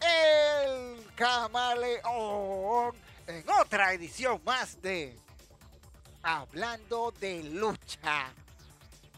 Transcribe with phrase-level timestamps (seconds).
[0.00, 2.96] El camaleón,
[3.26, 5.14] en otra edición más de
[6.22, 8.32] Hablando de Lucha.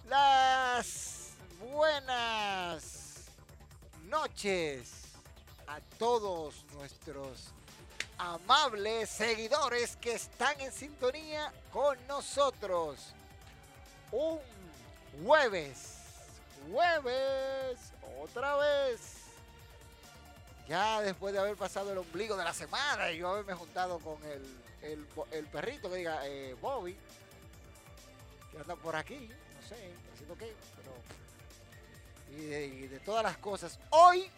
[0.08, 3.26] Las buenas
[4.08, 4.90] noches
[5.68, 7.52] a todos nuestros
[8.18, 13.14] amables seguidores que están en sintonía con nosotros.
[14.10, 14.40] Un
[15.24, 15.98] jueves.
[16.68, 17.78] Jueves.
[18.20, 19.19] Otra vez.
[20.70, 24.16] Ya después de haber pasado el ombligo de la semana y yo haberme juntado con
[24.82, 26.96] el, perrito que diga eh, Bobby.
[28.52, 29.16] Que anda por aquí.
[29.16, 30.54] No sé, haciendo qué.
[30.76, 32.38] Pero.
[32.38, 33.78] Y de, y de todas las cosas.
[33.90, 34.30] Hoy,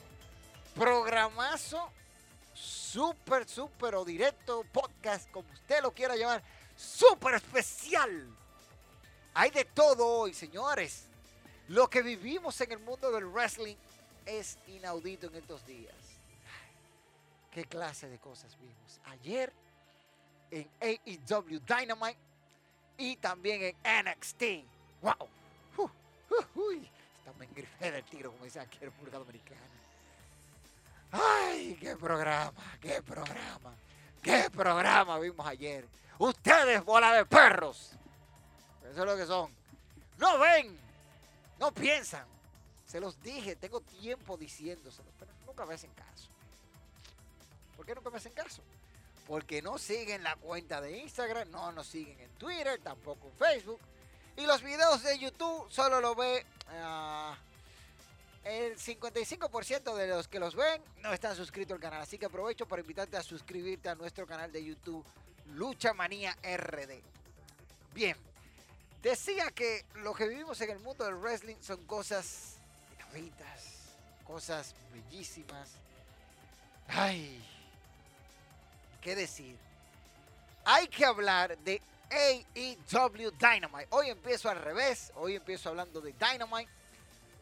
[0.75, 1.91] programazo.
[2.55, 6.43] Súper, súper o directo podcast, como usted lo quiera llamar.
[6.77, 8.27] Súper especial
[9.35, 11.05] hay de todo hoy, señores.
[11.69, 13.77] Lo que vivimos en el mundo del wrestling
[14.27, 15.95] es inaudito en estos días.
[17.53, 18.99] ¿Qué clase de cosas vimos?
[19.05, 19.53] Ayer
[20.51, 22.19] en AEW Dynamite
[22.97, 24.43] y también en NXT.
[25.03, 25.29] ¡Wow!
[25.77, 25.91] Uh,
[26.55, 29.61] uy, está me del tiro, como dice aquí en República Dominicana.
[31.11, 32.55] ¡Ay, qué programa!
[32.81, 33.75] ¡Qué programa!
[34.23, 35.87] ¡Qué programa vimos ayer!
[36.19, 37.93] Ustedes, bola de perros.
[38.91, 39.51] Eso es lo que son.
[40.17, 40.79] No ven,
[41.59, 42.25] no piensan.
[42.87, 46.32] Se los dije, tengo tiempo diciéndoselo, pero nunca me hacen caso.
[47.83, 48.63] ¿Por qué nunca me hacen caso?
[49.27, 53.81] Porque no siguen la cuenta de Instagram, no nos siguen en Twitter, tampoco en Facebook.
[54.37, 57.37] Y los videos de YouTube solo lo ve ah,
[58.45, 62.03] el 55% de los que los ven no están suscritos al canal.
[62.03, 65.05] Así que aprovecho para invitarte a suscribirte a nuestro canal de YouTube
[65.55, 67.01] Lucha Manía RD.
[67.93, 68.17] Bien,
[69.03, 72.59] Decía que lo que vivimos en el mundo del wrestling son cosas
[72.95, 73.65] inauditas,
[74.25, 75.71] cosas bellísimas.
[76.87, 77.45] Ay,
[79.03, 79.57] ¿qué decir?
[80.65, 83.89] Hay que hablar de AEW Dynamite.
[83.91, 86.71] Hoy empiezo al revés, hoy empiezo hablando de Dynamite,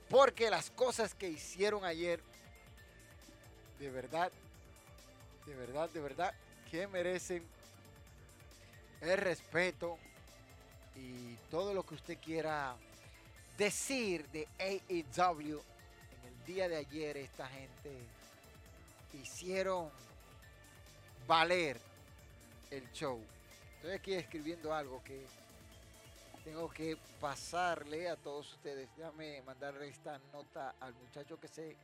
[0.09, 2.20] porque las cosas que hicieron ayer,
[3.78, 4.32] de verdad,
[5.47, 6.34] de verdad, de verdad,
[6.70, 7.47] que merecen
[9.03, 9.99] el respeto,
[10.97, 12.76] y todo lo que usted quiera
[13.56, 15.60] decir de AEW.
[15.60, 17.97] En el día de ayer esta gente
[19.15, 19.91] hicieron
[21.26, 21.81] valer
[22.70, 23.20] el show.
[23.76, 25.25] Estoy aquí escribiendo algo que
[26.44, 28.88] tengo que pasarle a todos ustedes.
[28.97, 31.76] Déjame mandarle esta nota al muchacho que se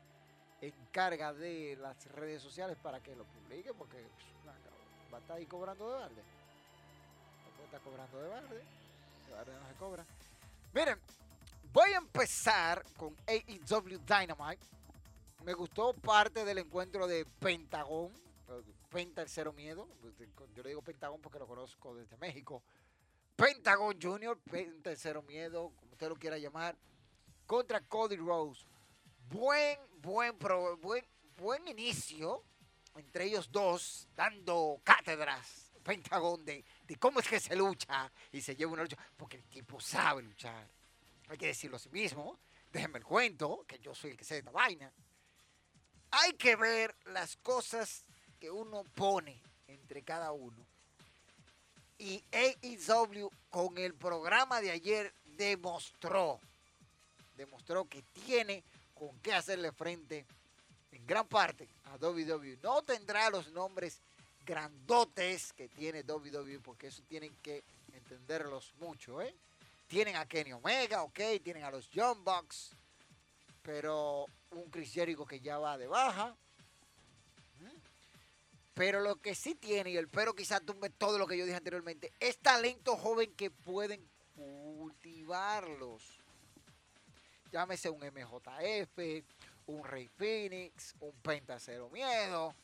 [0.60, 4.02] encarga de las redes sociales para que lo publique porque
[5.12, 6.22] va a estar ahí cobrando de balde.
[7.64, 8.62] Está cobrando de balde
[9.44, 10.04] no se cobra.
[10.72, 10.98] Miren,
[11.72, 14.64] voy a empezar con AEW Dynamite.
[15.44, 18.10] Me gustó parte del encuentro de Pentagón,
[18.90, 19.88] Penta el Cero Miedo.
[20.54, 22.62] Yo le digo Pentagón porque lo conozco desde México.
[23.34, 26.76] Pentagon Junior, Penta el Cero Miedo, como usted lo quiera llamar,
[27.46, 28.64] contra Cody Rose.
[29.28, 31.04] Buen, buen, buen,
[31.36, 32.42] buen inicio
[32.94, 35.72] entre ellos dos, dando cátedras.
[35.82, 39.44] Pentagón de de cómo es que se lucha y se lleva una lucha, porque el
[39.44, 40.68] tipo sabe luchar.
[41.28, 42.38] Hay que decirlo a sí mismo.
[42.72, 44.92] Déjenme el cuento, que yo soy el que sé de esta vaina.
[46.10, 48.05] Hay que ver las cosas
[48.50, 50.66] uno pone entre cada uno.
[51.98, 56.38] Y AEW con el programa de ayer demostró,
[57.36, 58.64] demostró que tiene
[58.94, 60.26] con qué hacerle frente
[60.92, 62.58] en gran parte a WWE.
[62.62, 64.00] No tendrá los nombres
[64.44, 69.34] grandotes que tiene WWE, porque eso tienen que entenderlos mucho, ¿eh?
[69.88, 72.70] Tienen a Kenny Omega, ok, tienen a los Young Bucks,
[73.62, 76.34] pero un Chris Jericho que ya va de baja.
[78.76, 78.78] ¿Mm?
[78.78, 81.56] Pero lo que sí tiene, y el pero quizás tumbe todo lo que yo dije
[81.56, 86.02] anteriormente, es talento joven que pueden cultivarlos.
[87.50, 88.98] Llámese un MJF,
[89.66, 92.54] un Rey Phoenix, un Penta Cero Miedo.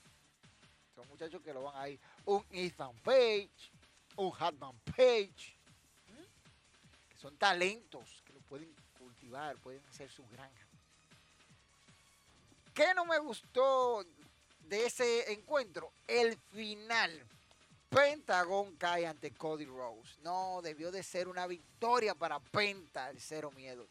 [0.95, 1.99] Son muchachos que lo van a ir.
[2.27, 3.73] Un Ethan Page,
[4.17, 5.57] un Hatman Page.
[6.09, 7.09] ¿Mm?
[7.09, 10.67] Que son talentos que lo pueden cultivar, pueden hacer su granja.
[12.75, 14.05] ¿Qué no me gustó
[14.69, 15.93] de ese encuentro?
[16.07, 17.27] El final.
[17.89, 20.19] Pentagon cae ante Cody Rose.
[20.23, 23.87] No, debió de ser una victoria para Penta, el cero miedo,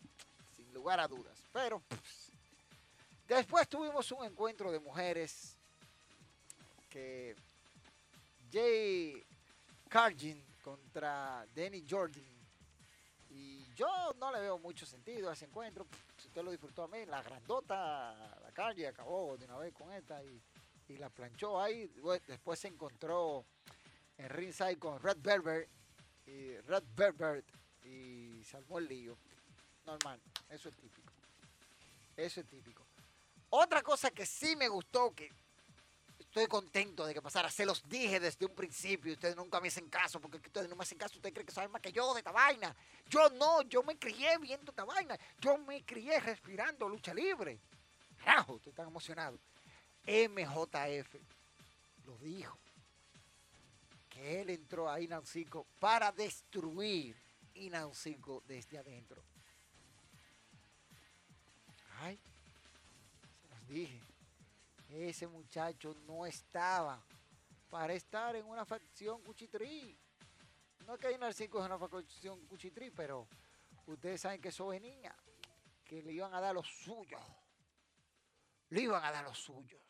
[0.55, 1.37] sin lugar a dudas.
[1.53, 2.31] Pero pues,
[3.27, 5.55] después tuvimos un encuentro de mujeres
[6.89, 7.35] que
[8.51, 9.23] Jay
[9.87, 12.25] Cargin contra Danny Jordan.
[13.29, 13.87] Y yo
[14.17, 15.85] no le veo mucho sentido a ese encuentro.
[16.17, 19.91] Si usted lo disfrutó a mí, la grandota, la Cargin acabó de una vez con
[19.93, 20.41] esta y,
[20.91, 21.91] y la planchó ahí.
[22.27, 23.45] Después se encontró
[24.17, 25.69] en ringside con Red Velvet
[26.25, 27.45] y Red Velvet
[27.83, 29.17] y salvó el lío.
[29.85, 31.11] Normal, eso es típico.
[32.15, 32.85] Eso es típico.
[33.49, 35.29] Otra cosa que sí me gustó, que
[36.19, 39.89] estoy contento de que pasara, se los dije desde un principio, ustedes nunca me hacen
[39.89, 42.19] caso, porque ustedes no me hacen caso, ustedes creen que saben más que yo de
[42.19, 42.73] esta vaina.
[43.09, 47.59] Yo no, yo me crié viendo esta vaina, yo me crié respirando lucha libre.
[48.23, 49.39] Carajo, estoy tan emocionado.
[50.05, 51.15] MJF
[52.05, 52.57] lo dijo
[54.09, 57.15] que él entró a Inaucico para destruir
[57.55, 59.23] Inaucico desde adentro.
[61.99, 62.19] Ay,
[63.39, 64.01] se los dije.
[64.89, 67.01] Ese muchacho no estaba
[67.69, 69.97] para estar en una facción cuchitrí.
[70.85, 73.27] No es que Inaucico es una facción cuchitrí, pero
[73.87, 75.15] ustedes saben que eso es niña,
[75.85, 77.21] que le iban a dar los suyos.
[78.69, 79.81] Le iban a dar los suyos.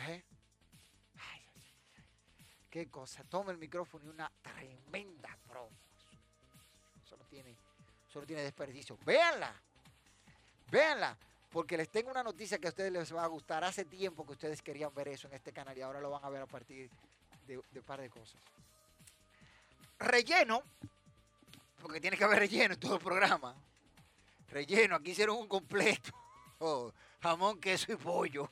[0.00, 0.24] ¿Eh?
[2.74, 3.22] qué cosa.
[3.22, 5.70] Toma el micrófono y una tremenda promo.
[7.04, 7.56] Eso no tiene,
[8.08, 8.98] eso no tiene desperdicio.
[9.04, 9.54] Véanla.
[10.72, 11.16] Véanla.
[11.50, 13.62] Porque les tengo una noticia que a ustedes les va a gustar.
[13.62, 16.28] Hace tiempo que ustedes querían ver eso en este canal y ahora lo van a
[16.30, 16.90] ver a partir
[17.46, 18.40] de, un par de cosas.
[20.00, 20.60] Relleno,
[21.80, 23.54] porque tiene que haber relleno en todo el programa.
[24.48, 26.10] Relleno, aquí hicieron un completo.
[27.22, 28.50] Jamón, queso y pollo.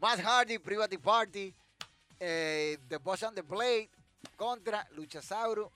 [0.00, 1.54] Matt Hardy, Private Party,
[2.18, 3.90] eh, The Boss and the Blade
[4.36, 5.70] contra Luchasauro,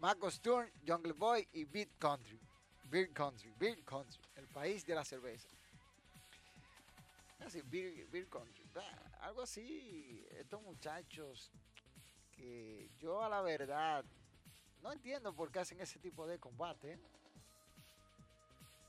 [0.00, 2.40] Marco Stern, Jungle Boy y Beat Country.
[2.90, 5.48] Beer Country, Beer Country, el país de la cerveza.
[7.44, 8.64] Así, Beer, Beer Country.
[9.20, 11.50] Algo así, estos muchachos
[12.36, 14.04] que yo a la verdad
[14.82, 16.98] no entiendo por qué hacen ese tipo de combate.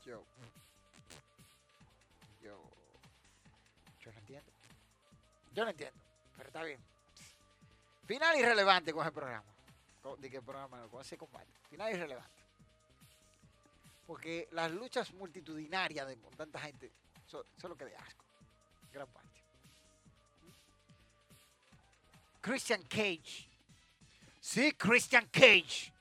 [0.04, 0.24] Yo,
[2.40, 2.77] yo.
[5.58, 5.98] Yo no entiendo,
[6.36, 6.78] pero está bien.
[8.06, 9.44] Final irrelevante con ese programa.
[10.18, 11.48] De qué programa, con ese combate.
[11.68, 12.44] Final irrelevante.
[14.06, 16.92] Porque las luchas multitudinarias de tanta gente
[17.26, 18.24] son, son que de asco.
[18.92, 19.40] Gran parte.
[22.40, 23.48] Christian Cage.
[24.40, 25.92] Sí, Christian Cage.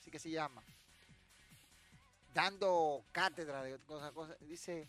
[0.00, 0.60] Así que se llama.
[2.34, 4.36] Dando cátedra de cosas, cosas.
[4.40, 4.88] Dice,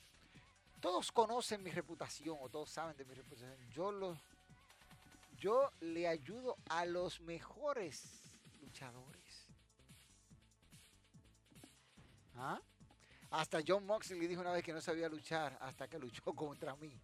[0.86, 3.58] todos conocen mi reputación o todos saben de mi reputación.
[3.72, 4.16] Yo lo,
[5.36, 8.04] yo le ayudo a los mejores
[8.62, 9.48] luchadores.
[12.36, 12.62] ¿Ah?
[13.32, 16.76] Hasta John Moxley le dijo una vez que no sabía luchar hasta que luchó contra
[16.76, 16.96] mí.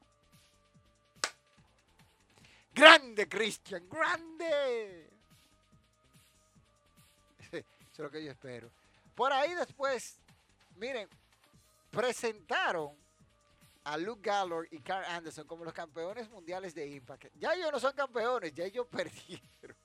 [2.75, 5.09] Grande, Christian, grande.
[7.51, 7.57] Eso
[7.93, 8.69] es lo que yo espero.
[9.15, 10.19] Por ahí después,
[10.75, 11.09] miren,
[11.89, 13.00] presentaron
[13.83, 17.27] a Luke Gallor y Carl Anderson como los campeones mundiales de Impact.
[17.39, 19.77] Ya ellos no son campeones, ya ellos perdieron.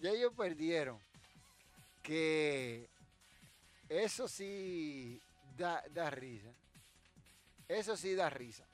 [0.00, 0.98] ya ellos perdieron.
[2.02, 2.88] Que
[3.88, 5.20] eso sí
[5.56, 6.50] da, da risa.
[7.68, 8.64] Eso sí da risa.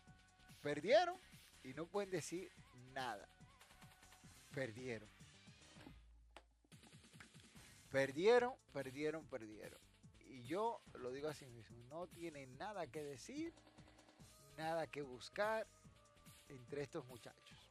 [0.63, 1.17] Perdieron
[1.63, 2.51] y no pueden decir
[2.93, 3.27] nada.
[4.55, 5.09] Perdieron.
[7.93, 9.90] Perdieron, perdieron, perdieron.
[10.51, 13.55] Yo lo digo así mismo, no tienen nada que decir,
[14.57, 15.65] nada que buscar
[16.49, 17.71] entre estos muchachos.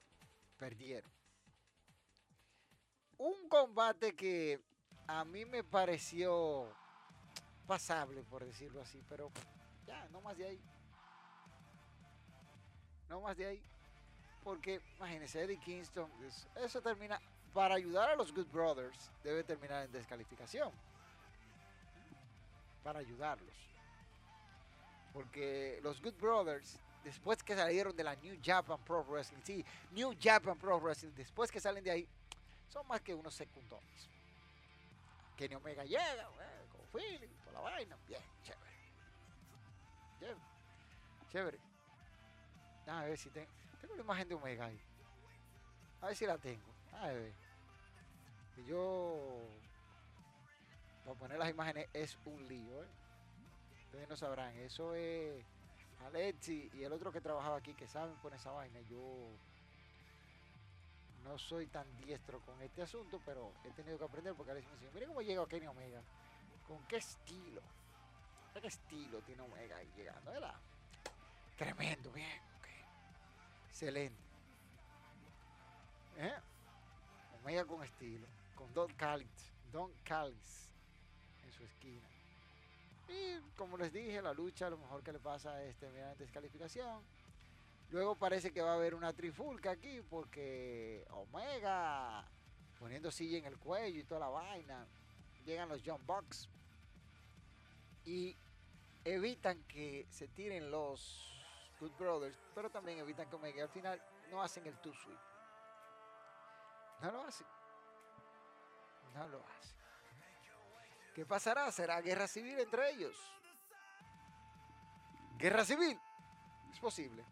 [0.58, 1.12] Perdieron.
[3.18, 4.64] Un combate que
[5.08, 6.74] a mí me pareció
[7.68, 9.30] pasable, por decirlo así, pero
[9.86, 10.62] ya, no más de ahí.
[13.10, 13.64] No más de ahí.
[14.42, 16.10] Porque imagínense, Eddie Kingston,
[16.56, 17.20] eso termina,
[17.54, 20.72] para ayudar a los Good Brothers, debe terminar en descalificación.
[22.84, 23.56] Para ayudarlos.
[25.14, 30.16] Porque los Good Brothers, después que salieron de la New Japan Pro Wrestling, sí, New
[30.22, 32.08] Japan Pro Wrestling, después que salen de ahí,
[32.70, 34.10] son más que unos secundarios.
[35.36, 36.30] Kenny Omega llega,
[36.72, 38.72] con feeling, con la vaina, bien, chévere.
[40.20, 40.40] Chévere.
[41.30, 41.60] Chévere.
[42.88, 44.80] A ver si tengo, tengo la imagen de Omega ahí.
[46.02, 46.66] A ver si la tengo.
[46.94, 47.34] A ver.
[48.68, 49.48] Yo,
[51.10, 52.88] para poner las imágenes es un lío, ¿eh?
[53.86, 55.44] Ustedes no sabrán, eso es
[56.06, 58.80] Alexi y el otro que trabajaba aquí que saben poner esa vaina.
[58.82, 59.32] Yo
[61.24, 64.78] no soy tan diestro con este asunto, pero he tenido que aprender porque Alexi me
[64.78, 66.02] dice, mire cómo llega Kenny Omega.
[66.68, 67.62] ¿Con qué estilo?
[68.62, 70.32] ¿Qué estilo tiene Omega ahí llegando?
[70.32, 70.56] ¿Verdad?
[71.58, 72.40] Tremendo, bien.
[73.70, 74.22] Excelente.
[76.18, 76.36] ¿Eh?
[77.42, 78.28] Omega con estilo.
[78.56, 79.54] Con Don Callis.
[79.72, 80.69] Don Callis en
[81.60, 82.08] su esquina.
[83.10, 87.04] Y como les dije, la lucha lo mejor que le pasa es terminar en descalificación.
[87.92, 92.24] Luego parece que va a haber una trifulca aquí porque Omega
[92.78, 94.88] poniendo silla en el cuello y toda la vaina.
[95.46, 96.48] Llegan los John Bucks
[98.06, 98.38] y
[99.04, 101.26] evitan que se tiren los
[101.80, 105.20] Good Brothers, pero también evitan que Omega al final no hacen el two sweep.
[107.02, 107.48] No lo hacen.
[109.16, 109.79] No lo hacen.
[111.20, 111.70] ¿Qué pasará?
[111.70, 113.14] ¿Será guerra civil entre ellos?
[115.38, 116.00] ¿Guerra civil?
[116.72, 117.26] Es posible.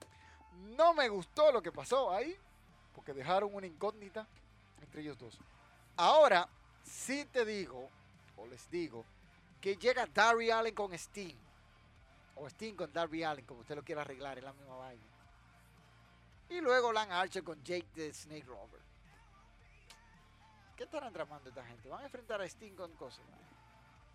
[0.75, 2.37] No me gustó lo que pasó ahí,
[2.93, 4.27] porque dejaron una incógnita
[4.81, 5.39] entre ellos dos.
[5.95, 6.49] Ahora,
[6.83, 7.89] sí te digo,
[8.35, 9.05] o les digo,
[9.61, 11.37] que llega Darby Allen con Sting.
[12.35, 15.07] O Sting con Darby Allen, como usted lo quiera arreglar, es la misma vaina.
[16.49, 18.81] Y luego Lan Archer con Jake the Snake Rover.
[20.75, 21.87] ¿Qué estarán tramando esta gente?
[21.87, 23.23] ¿Van a enfrentar a Sting con cosas?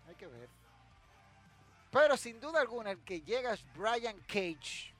[0.07, 0.49] Hay que ver.
[1.91, 4.93] Pero sin duda alguna, el que llega es Brian Cage.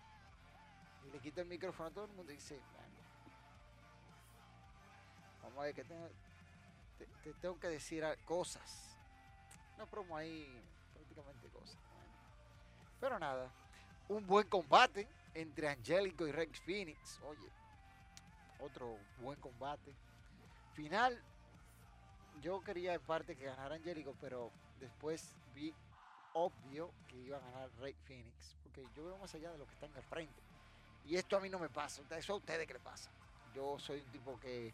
[1.06, 2.60] Y le quita el micrófono a todo el mundo y dice,
[5.42, 6.08] vamos a ver que tengo,
[6.98, 8.96] te, te tengo que decir cosas.
[9.78, 10.62] No promo ahí
[10.94, 11.78] prácticamente cosas.
[13.00, 13.52] Pero nada,
[14.08, 17.20] un buen combate entre Angélico y Rex Phoenix.
[17.28, 17.50] Oye,
[18.60, 19.94] otro buen combate.
[20.74, 21.22] Final,
[22.42, 24.52] yo quería en parte que ganara Angélico, pero
[24.84, 25.74] después vi
[26.34, 29.74] obvio que iba a ganar Rey Phoenix, porque yo veo más allá de lo que
[29.74, 30.42] está en el frente.
[31.06, 33.10] Y esto a mí no me pasa, eso a ustedes que le pasa.
[33.54, 34.74] Yo soy un tipo que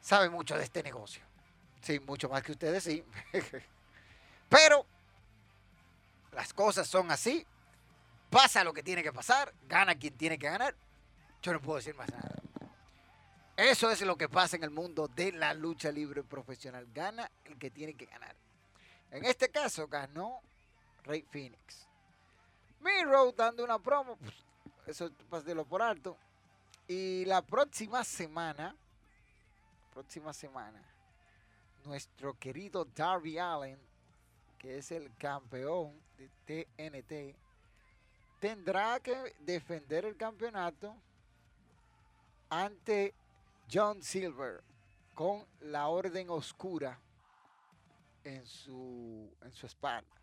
[0.00, 1.22] sabe mucho de este negocio.
[1.80, 3.04] Sí, mucho más que ustedes, sí.
[4.48, 4.86] Pero
[6.32, 7.46] las cosas son así.
[8.30, 10.74] Pasa lo que tiene que pasar, gana quien tiene que ganar.
[11.42, 12.34] Yo no puedo decir más nada.
[13.56, 16.88] Eso es lo que pasa en el mundo de la lucha libre profesional.
[16.92, 18.34] Gana el que tiene que ganar.
[19.10, 20.40] En este caso ganó
[21.04, 21.86] Rey Phoenix.
[22.80, 24.34] Miro dando una promo, pues,
[24.86, 25.10] eso
[25.54, 26.16] lo por alto.
[26.86, 28.76] Y la próxima semana,
[29.92, 30.82] próxima semana,
[31.84, 33.78] nuestro querido Darby Allen,
[34.58, 37.36] que es el campeón de TNT,
[38.40, 40.94] tendrá que defender el campeonato
[42.50, 43.14] ante
[43.72, 44.62] John Silver
[45.14, 46.98] con la orden oscura
[48.24, 50.16] en su, en su espalda.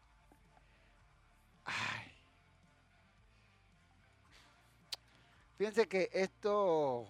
[1.66, 2.12] Ay.
[5.58, 7.08] Fíjense que esto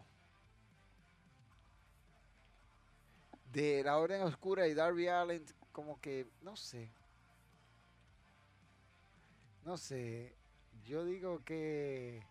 [3.52, 6.92] de la Orden Oscura y Darby Allen, como que, no sé.
[9.64, 10.36] No sé.
[10.84, 12.26] Yo digo que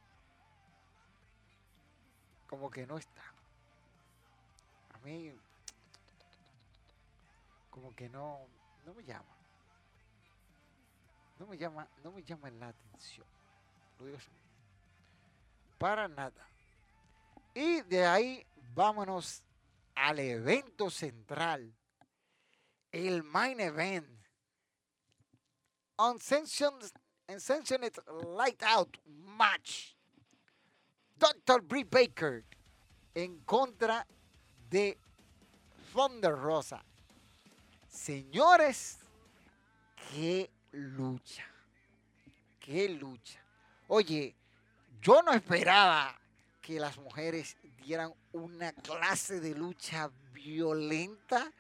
[2.50, 3.22] como que no está.
[4.92, 5.32] A mí
[7.80, 8.46] como que no,
[8.84, 9.36] no me llama.
[11.38, 13.26] No me llama, no me llama la atención.
[13.98, 14.18] Lo.
[15.78, 16.46] Para nada.
[17.54, 19.42] Y de ahí vámonos
[19.94, 21.74] al evento central.
[22.92, 24.06] El main event.
[25.96, 26.92] Unsanctioned,
[28.36, 29.94] Light Out Match.
[31.16, 31.62] Dr.
[31.62, 32.44] Brie Baker
[33.14, 34.06] en contra
[34.68, 34.98] de
[35.92, 36.84] Thunder Rosa.
[37.90, 38.98] Señores,
[40.12, 41.44] qué lucha.
[42.60, 43.40] Qué lucha.
[43.88, 44.36] Oye,
[45.02, 46.16] yo no esperaba
[46.62, 51.50] que las mujeres dieran una clase de lucha violenta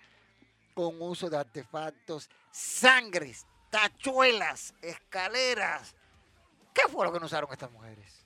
[0.72, 5.96] con uso de artefactos, sangres, tachuelas, escaleras.
[6.72, 8.24] ¿Qué fue lo que nos usaron estas mujeres?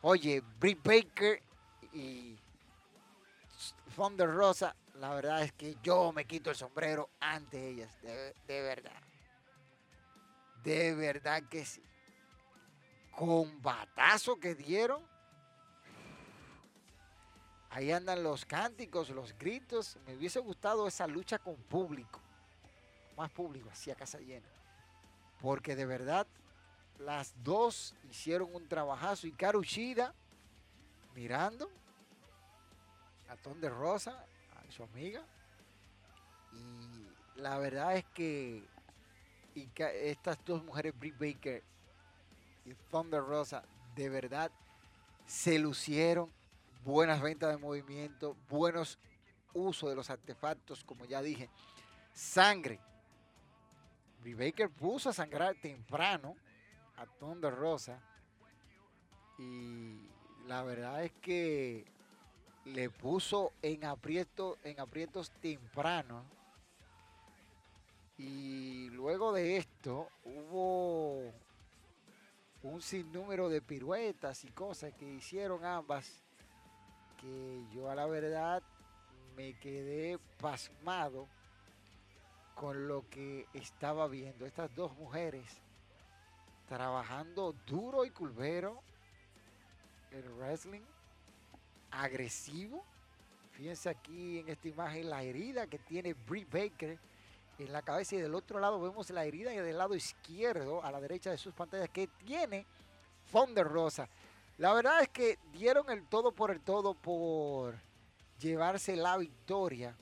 [0.00, 1.42] Oye, Britt Baker
[1.92, 2.38] y
[3.94, 9.00] Thunder Rosa la verdad es que yo me quito el sombrero ante ellas, de, verdad.
[10.64, 11.82] De verdad que sí.
[13.12, 15.02] Combatazo que dieron.
[17.70, 19.98] Ahí andan los cánticos, los gritos.
[20.06, 22.20] Me hubiese gustado esa lucha con público.
[23.16, 24.48] Más público, así a casa llena.
[25.40, 26.26] Porque de verdad,
[26.98, 29.28] las dos hicieron un trabajazo.
[29.28, 30.12] Y Karushida,
[31.14, 31.70] mirando
[33.28, 34.24] a Ton de Rosa,
[34.70, 35.24] su amiga.
[36.52, 38.64] Y la verdad es que
[39.54, 41.62] estas dos mujeres, Britt Baker
[42.64, 44.50] y Thunder Rosa, de verdad
[45.26, 46.32] se lucieron.
[46.84, 48.98] Buenas ventas de movimiento, buenos
[49.52, 51.50] usos de los artefactos, como ya dije.
[52.12, 52.80] Sangre.
[54.22, 56.36] Britt Baker puso a sangrar temprano
[56.96, 58.00] a Thunder Rosa.
[59.38, 60.08] Y
[60.46, 61.84] la verdad es que
[62.74, 66.24] le puso en, aprieto, en aprietos temprano
[68.18, 71.32] y luego de esto hubo
[72.62, 76.24] un sinnúmero de piruetas y cosas que hicieron ambas
[77.20, 78.62] que yo a la verdad
[79.36, 81.28] me quedé pasmado
[82.54, 84.46] con lo que estaba viendo.
[84.46, 85.62] Estas dos mujeres
[86.68, 88.82] trabajando duro y culvero
[90.10, 90.82] el wrestling
[91.90, 92.84] agresivo.
[93.52, 96.98] Fíjense aquí en esta imagen la herida que tiene Britt Baker
[97.58, 100.92] en la cabeza y del otro lado vemos la herida y del lado izquierdo, a
[100.92, 102.66] la derecha de sus pantallas, que tiene
[103.26, 104.08] Fonder Rosa.
[104.58, 107.74] La verdad es que dieron el todo por el todo por
[108.38, 109.96] llevarse la victoria.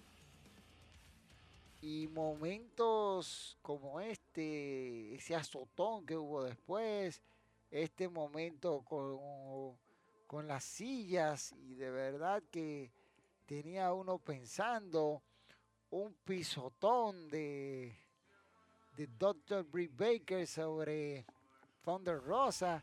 [1.83, 7.23] Y momentos como este, ese azotón que hubo después,
[7.71, 9.76] este momento con,
[10.26, 12.90] con las sillas, y de verdad que
[13.47, 15.23] tenía uno pensando
[15.90, 17.97] un pisotón de,
[18.97, 19.64] de Dr.
[19.64, 21.25] Britt Baker sobre
[21.85, 22.82] Thunder Rosa.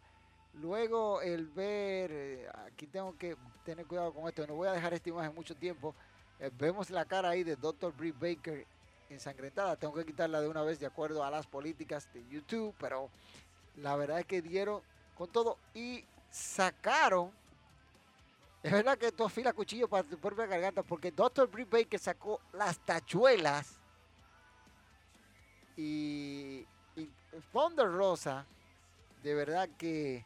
[0.53, 4.93] Luego el ver, eh, aquí tengo que tener cuidado con esto, no voy a dejar
[4.93, 5.95] esta imagen mucho tiempo.
[6.39, 7.91] Eh, vemos la cara ahí de Dr.
[7.93, 8.65] Britt Baker
[9.09, 9.75] ensangrentada.
[9.75, 13.09] Tengo que quitarla de una vez de acuerdo a las políticas de YouTube, pero
[13.77, 14.81] la verdad es que dieron
[15.15, 17.31] con todo y sacaron
[18.63, 21.47] es verdad que tú afilas cuchillo para tu propia garganta porque Dr.
[21.47, 23.79] Britt Baker sacó las tachuelas
[25.77, 26.65] y,
[26.95, 27.09] y
[27.51, 28.47] Rosa
[29.21, 30.25] de verdad que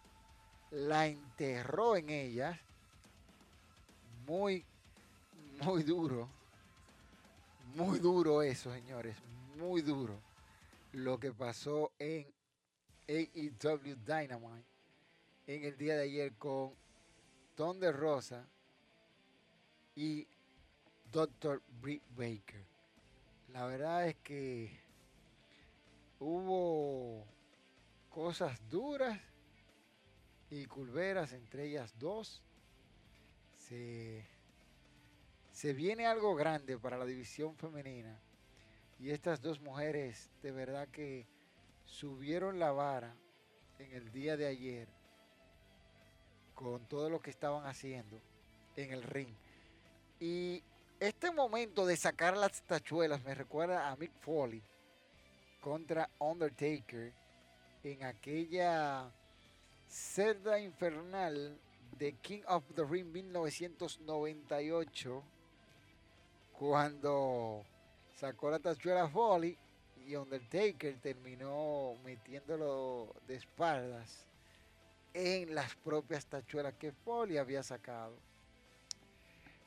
[0.71, 2.57] la enterró en ellas
[4.25, 4.65] muy,
[5.63, 6.29] muy duro.
[7.75, 9.15] Muy duro eso, señores.
[9.55, 10.19] Muy duro.
[10.91, 12.27] Lo que pasó en
[13.07, 14.76] AEW Dynamite
[15.47, 16.75] en el día de ayer con
[17.79, 18.45] de Rosa
[19.95, 20.27] y
[21.11, 21.63] Dr.
[21.81, 22.63] Britt Baker.
[23.51, 24.77] La verdad es que
[26.19, 27.25] hubo
[28.09, 29.19] cosas duras
[30.51, 32.43] y culveras entre ellas dos.
[33.57, 34.23] Se,
[35.51, 38.19] se viene algo grande para la división femenina.
[38.99, 41.25] Y estas dos mujeres de verdad que
[41.85, 43.15] subieron la vara
[43.79, 44.96] en el día de ayer
[46.57, 48.19] con todo lo que estaban haciendo
[48.75, 49.29] en el ring.
[50.19, 50.61] Y
[50.99, 54.63] este momento de sacar las tachuelas me recuerda a Mick Foley
[55.61, 57.13] contra Undertaker
[57.83, 59.11] en aquella
[59.87, 61.55] cerda infernal
[61.99, 65.23] de King of the Ring 1998
[66.53, 67.63] cuando
[68.15, 69.55] sacó la tachuela Foley
[70.07, 74.25] y Undertaker terminó metiéndolo de espaldas
[75.13, 78.15] en las propias tachuelas que Foley había sacado.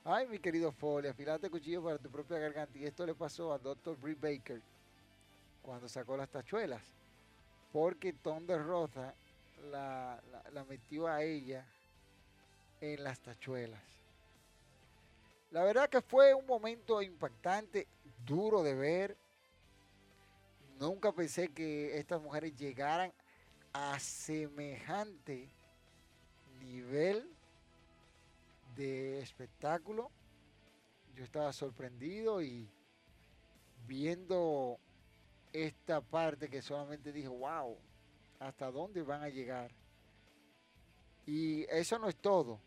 [0.04, 2.78] Ay, mi querido Foley, afilate cuchillo para tu propia garganta.
[2.78, 3.96] Y esto le pasó a Dr.
[3.96, 4.60] Britt Baker
[5.62, 6.82] cuando sacó las tachuelas.
[7.72, 9.14] Porque Tom de Rosa
[9.70, 10.20] la,
[10.52, 11.64] la metió a ella
[12.80, 13.82] en las tachuelas.
[15.50, 17.86] La verdad que fue un momento impactante,
[18.24, 19.16] duro de ver.
[20.78, 23.12] Nunca pensé que estas mujeres llegaran
[23.72, 25.48] a semejante
[26.60, 27.28] nivel
[28.76, 30.10] de espectáculo.
[31.14, 32.68] Yo estaba sorprendido y
[33.86, 34.78] viendo
[35.52, 37.76] esta parte que solamente dije, wow,
[38.38, 39.70] ¿hasta dónde van a llegar?
[41.26, 42.60] Y eso no es todo.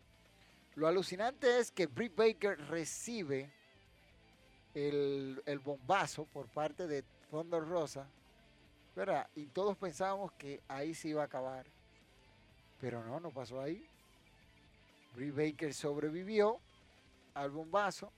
[0.74, 3.52] Lo alucinante es que Britt Baker recibe
[4.74, 8.08] el, el bombazo por parte de Fondo Rosa
[9.34, 11.66] y todos pensábamos que ahí se iba a acabar.
[12.80, 13.88] Pero no, no pasó ahí.
[15.14, 16.60] Brie Baker sobrevivió
[17.34, 18.12] al bombazo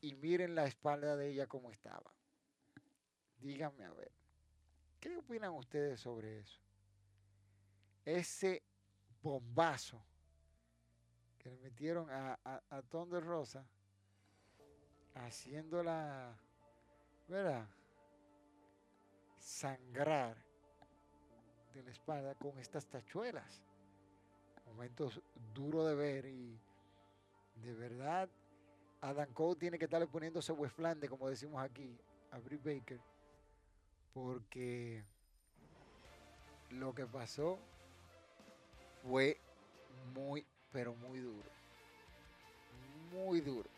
[0.00, 2.10] y miren la espalda de ella como estaba.
[3.40, 4.10] Díganme a ver.
[5.00, 6.58] ¿Qué opinan ustedes sobre eso?
[8.04, 8.62] Ese
[9.22, 10.02] bombazo
[11.38, 13.64] que le metieron a, a, a Thunder Rosa
[15.14, 16.38] haciéndola,
[17.28, 17.66] ¿verdad?
[19.42, 20.36] Sangrar
[21.74, 23.60] de la espalda con estas tachuelas.
[24.66, 25.20] Momentos
[25.52, 26.56] duros de ver y
[27.56, 28.28] de verdad
[29.00, 31.98] Adam Cole tiene que estarle poniéndose Westflande, como decimos aquí,
[32.30, 33.00] a Britt Baker,
[34.14, 35.02] porque
[36.70, 37.58] lo que pasó
[39.02, 39.40] fue
[40.14, 41.50] muy, pero muy duro.
[43.10, 43.68] Muy duro.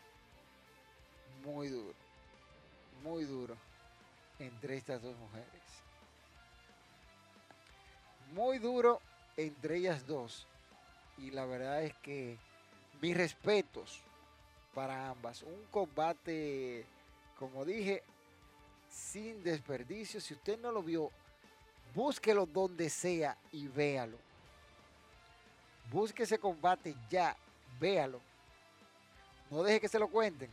[1.43, 1.95] Muy duro.
[3.03, 3.57] Muy duro
[4.39, 5.47] entre estas dos mujeres.
[8.31, 9.01] Muy duro
[9.37, 10.47] entre ellas dos.
[11.17, 12.37] Y la verdad es que
[13.01, 14.01] mis respetos
[14.73, 15.41] para ambas.
[15.43, 16.85] Un combate,
[17.39, 18.03] como dije,
[18.89, 20.19] sin desperdicio.
[20.19, 21.09] Si usted no lo vio,
[21.93, 24.17] búsquelo donde sea y véalo.
[25.91, 27.37] Busque ese combate ya,
[27.79, 28.19] véalo.
[29.49, 30.51] No deje que se lo cuenten.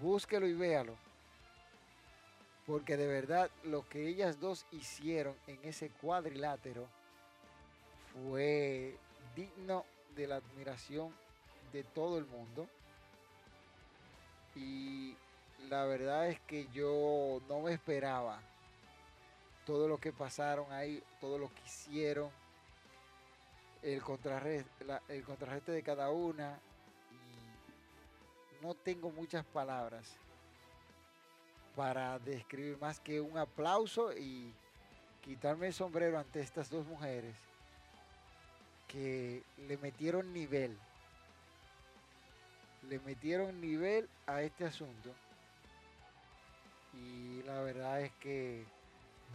[0.00, 0.96] Búsquelo y véalo.
[2.68, 6.86] Porque de verdad lo que ellas dos hicieron en ese cuadrilátero
[8.12, 8.94] fue
[9.34, 11.14] digno de la admiración
[11.72, 12.68] de todo el mundo.
[14.54, 15.16] Y
[15.70, 18.42] la verdad es que yo no me esperaba
[19.64, 22.30] todo lo que pasaron ahí, todo lo que hicieron,
[23.82, 26.60] el contrarreste, el contrarreste de cada una.
[27.12, 30.18] Y no tengo muchas palabras
[31.78, 34.52] para describir más que un aplauso y
[35.22, 37.36] quitarme el sombrero ante estas dos mujeres
[38.88, 40.76] que le metieron nivel.
[42.88, 45.14] Le metieron nivel a este asunto.
[46.94, 48.64] Y la verdad es que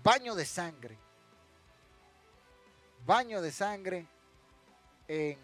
[0.03, 0.97] baño de sangre.
[3.05, 4.05] Baño de sangre
[5.07, 5.39] en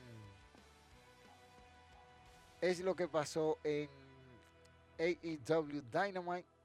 [2.60, 3.90] es lo que pasó en
[4.98, 6.59] AEW Dynamite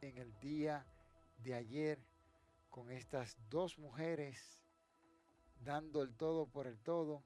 [0.00, 0.86] en el día
[1.38, 1.98] de ayer
[2.70, 4.62] con estas dos mujeres
[5.64, 7.22] dando el todo por el todo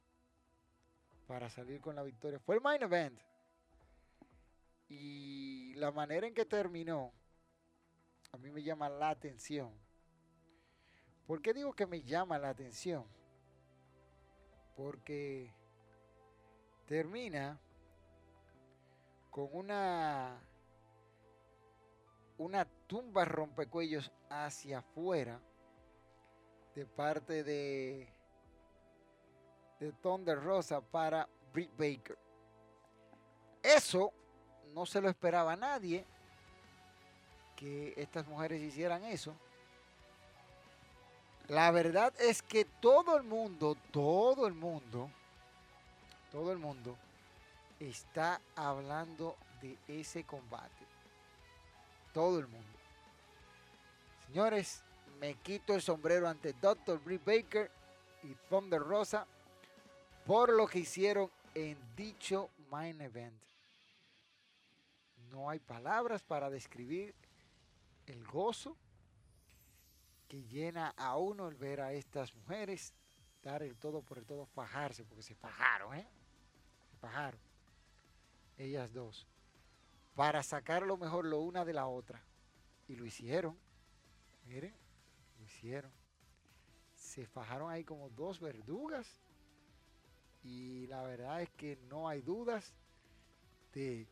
[1.27, 2.39] para salir con la victoria.
[2.39, 3.19] Fue el main event.
[4.89, 7.13] Y la manera en que terminó
[8.33, 9.73] a mí me llama la atención.
[11.25, 13.07] ¿Por qué digo que me llama la atención?
[14.77, 15.53] Porque
[16.87, 17.61] termina
[19.31, 20.41] con una
[22.39, 25.41] una tumba rompecuellos hacia afuera
[26.75, 28.15] de parte de
[29.81, 32.19] de Thunder Rosa para Britt Baker.
[33.63, 34.13] Eso
[34.73, 36.05] no se lo esperaba a nadie
[37.57, 39.35] que estas mujeres hicieran eso.
[41.49, 45.11] La verdad es que todo el mundo, todo el mundo,
[46.33, 46.97] todo el mundo
[47.79, 50.84] está hablando de ese combate.
[52.15, 52.79] Todo el mundo.
[54.27, 54.83] Señores,
[55.21, 56.99] me quito el sombrero ante Dr.
[57.01, 57.71] Britt Baker
[58.23, 59.27] y Thunder Rosa
[60.25, 63.39] por lo que hicieron en dicho main event.
[65.31, 67.15] No hay palabras para describir
[68.07, 68.77] el gozo
[70.29, 72.95] que llena a uno el ver a estas mujeres
[73.43, 76.09] dar el todo por el todo, fajarse, porque se fajaron, ¿eh?
[76.91, 77.41] Se fajaron.
[78.57, 79.27] Ellas dos.
[80.15, 82.23] Para sacar lo mejor lo una de la otra.
[82.89, 83.59] Y lo hicieron.
[84.47, 84.75] Miren,
[85.39, 85.91] lo hicieron.
[86.95, 89.21] Se fajaron ahí como dos verdugas
[90.43, 92.75] y la verdad es que no hay dudas
[93.73, 94.07] de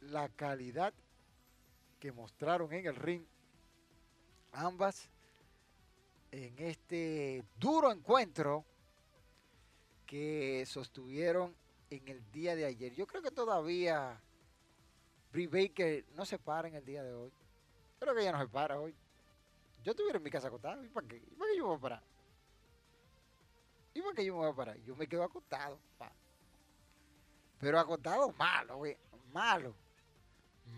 [0.00, 0.92] la calidad
[1.98, 3.24] que mostraron en el ring
[4.52, 5.08] ambas
[6.32, 8.64] en este duro encuentro
[10.06, 11.54] que sostuvieron
[11.90, 12.94] en el día de ayer.
[12.94, 14.20] Yo creo que todavía
[15.32, 17.32] Brie Baker no se para en el día de hoy.
[17.98, 18.94] Creo que ella no se para hoy.
[19.82, 20.84] Yo estuviera en mi casa acostada.
[20.84, 21.16] ¿Y para qué?
[21.16, 22.02] ¿Y para qué yo voy a parar?
[23.94, 24.76] ¿Y por qué yo me voy a parar?
[24.78, 25.78] Yo me quedo acostado.
[27.58, 28.96] Pero acostado malo, güey.
[29.32, 29.74] Malo.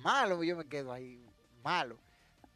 [0.02, 1.24] Malo, yo me quedo ahí.
[1.62, 1.98] Malo.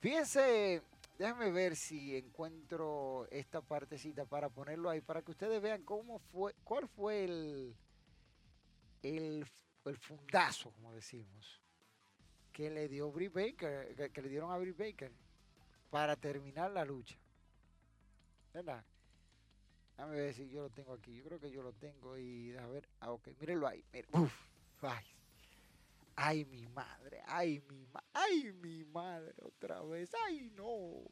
[0.01, 0.83] Fíjense,
[1.19, 6.55] déjame ver si encuentro esta partecita para ponerlo ahí, para que ustedes vean cómo fue,
[6.65, 7.77] cuál fue el,
[9.03, 9.47] el,
[9.85, 11.61] el fundazo, como decimos,
[12.57, 15.13] que le dio Brie Baker, que, le dieron a Brie Baker
[15.91, 17.15] para terminar la lucha.
[18.55, 18.83] ¿Verdad?
[19.91, 21.15] Déjame ver si yo lo tengo aquí.
[21.15, 22.89] Yo creo que yo lo tengo y a ver.
[23.01, 23.85] Ah, ok, mírenlo ahí.
[24.13, 24.33] Uf,
[24.81, 25.05] ay.
[26.15, 27.21] ay, mi madre.
[27.27, 28.09] Ay, mi madre.
[28.15, 29.35] Ay, mi madre.
[29.43, 30.11] Otra vez.
[30.25, 31.03] Ay, no.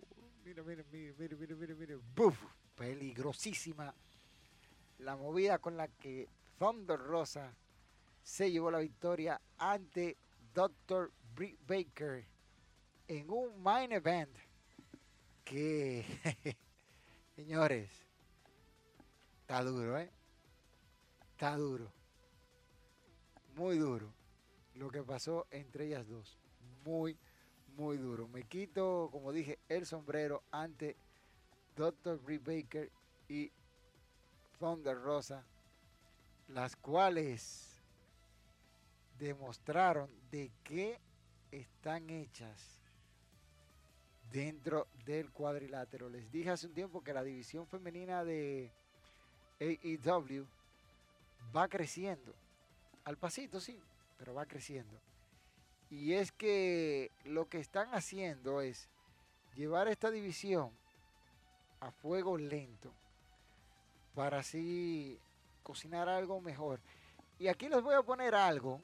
[0.46, 1.96] Mira, mira, mira, mira, mira, mira, mira.
[2.14, 2.42] ¡Buf!
[2.74, 3.94] Peligrosísima
[4.96, 6.26] la movida con la que
[6.59, 7.54] Thunder Rosa
[8.22, 10.16] se llevó la victoria ante
[10.54, 11.12] Dr.
[11.35, 12.25] Britt Baker
[13.09, 14.35] en un main event
[15.44, 16.05] que,
[17.37, 17.90] señores,
[19.40, 20.11] está duro, ¿eh?
[21.33, 21.90] Está duro.
[23.57, 24.12] Muy duro
[24.75, 26.38] lo que pasó entre ellas dos.
[26.85, 27.16] Muy,
[27.77, 28.29] muy duro.
[28.29, 30.97] Me quito, como dije, el sombrero ante
[31.77, 32.18] Dr.
[32.18, 32.90] Britt Baker
[33.29, 33.51] y
[34.59, 35.44] Thunder Rosa,
[36.49, 37.83] las cuales
[39.18, 41.01] demostraron de qué
[41.60, 42.80] están hechas
[44.32, 46.08] dentro del cuadrilátero.
[46.08, 48.70] Les dije hace un tiempo que la división femenina de
[49.60, 50.46] AEW
[51.54, 52.34] va creciendo.
[53.04, 53.80] Al pasito, sí,
[54.18, 54.98] pero va creciendo.
[55.90, 58.88] Y es que lo que están haciendo es
[59.54, 60.72] llevar esta división
[61.80, 62.92] a fuego lento
[64.14, 65.18] para así
[65.62, 66.80] cocinar algo mejor.
[67.38, 68.80] Y aquí les voy a poner algo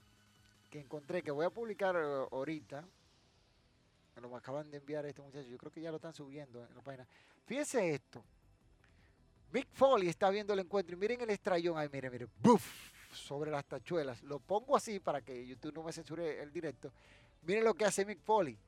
[0.71, 2.87] que encontré, que voy a publicar eh, ahorita.
[4.17, 5.49] Me lo acaban de enviar este muchacho.
[5.49, 7.07] Yo creo que ya lo están subiendo en la página.
[7.45, 8.25] Fíjense esto.
[9.53, 12.91] Big Foley está viendo el encuentro y miren el estrellón ahí, miren, miren, ¡buf!
[13.13, 14.23] sobre las tachuelas.
[14.23, 16.93] Lo pongo así para que YouTube no me censure el directo.
[17.43, 18.59] Miren lo que hace Mick Foley.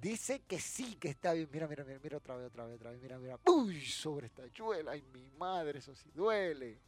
[0.00, 1.48] Dice que sí, que está bien.
[1.52, 3.00] Mira, mira, mira, mira otra vez, otra vez, otra vez.
[3.00, 3.38] Mira, mira.
[3.46, 4.92] Uy, sobre esta tachuela.
[4.92, 6.80] Ay, mi madre, eso sí duele.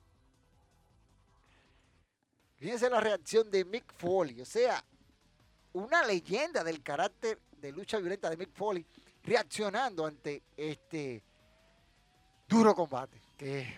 [2.65, 4.41] Fíjense la reacción de Mick Foley.
[4.41, 4.83] O sea,
[5.75, 8.87] una leyenda del carácter de lucha violenta de Mick Foley
[9.23, 11.23] reaccionando ante este
[12.49, 13.21] duro combate.
[13.37, 13.71] Que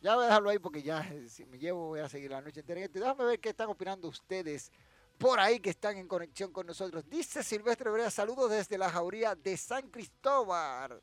[0.00, 2.40] ya voy a dejarlo ahí porque ya eh, si me llevo voy a seguir la
[2.40, 2.86] noche entera.
[2.86, 4.70] Déjame ver qué están opinando ustedes
[5.18, 7.04] por ahí que están en conexión con nosotros.
[7.10, 11.02] Dice Silvestre Brea, saludos desde la jauría de San Cristóbal.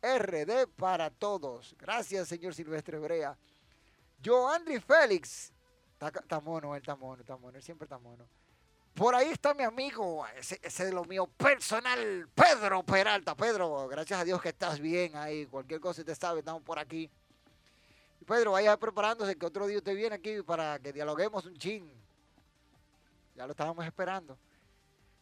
[0.00, 1.76] RD para todos.
[1.78, 3.36] Gracias, señor Silvestre Brea.
[4.22, 5.52] Yo, Andri Félix.
[6.00, 8.24] Está, mono, él está mono, está mono, él siempre está mono.
[8.94, 13.34] Por ahí está mi amigo, ese, ese de lo mío personal, Pedro Peralta.
[13.34, 15.46] Pedro, gracias a Dios que estás bien ahí.
[15.46, 17.10] Cualquier cosa te sabe, estamos por aquí.
[18.26, 21.90] Pedro, vaya preparándose que otro día usted viene aquí para que dialoguemos un chin.
[23.34, 24.36] Ya lo estábamos esperando.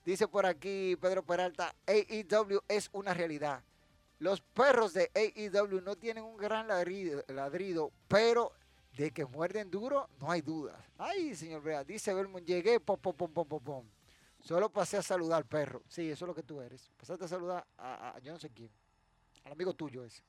[0.05, 3.63] Dice por aquí Pedro Peralta, AEW es una realidad.
[4.19, 8.53] Los perros de AEW no tienen un gran ladrido, pero
[8.97, 10.83] de que muerden duro, no hay dudas.
[10.97, 13.87] Ay, señor Brea, dice Belmont, llegué, pom, pom, pom, pom, pom,
[14.41, 15.83] Solo pasé a saludar al perro.
[15.87, 16.91] Sí, eso es lo que tú eres.
[16.97, 18.71] Pasaste a saludar a, yo no sé quién.
[19.45, 20.23] Al amigo tuyo ese.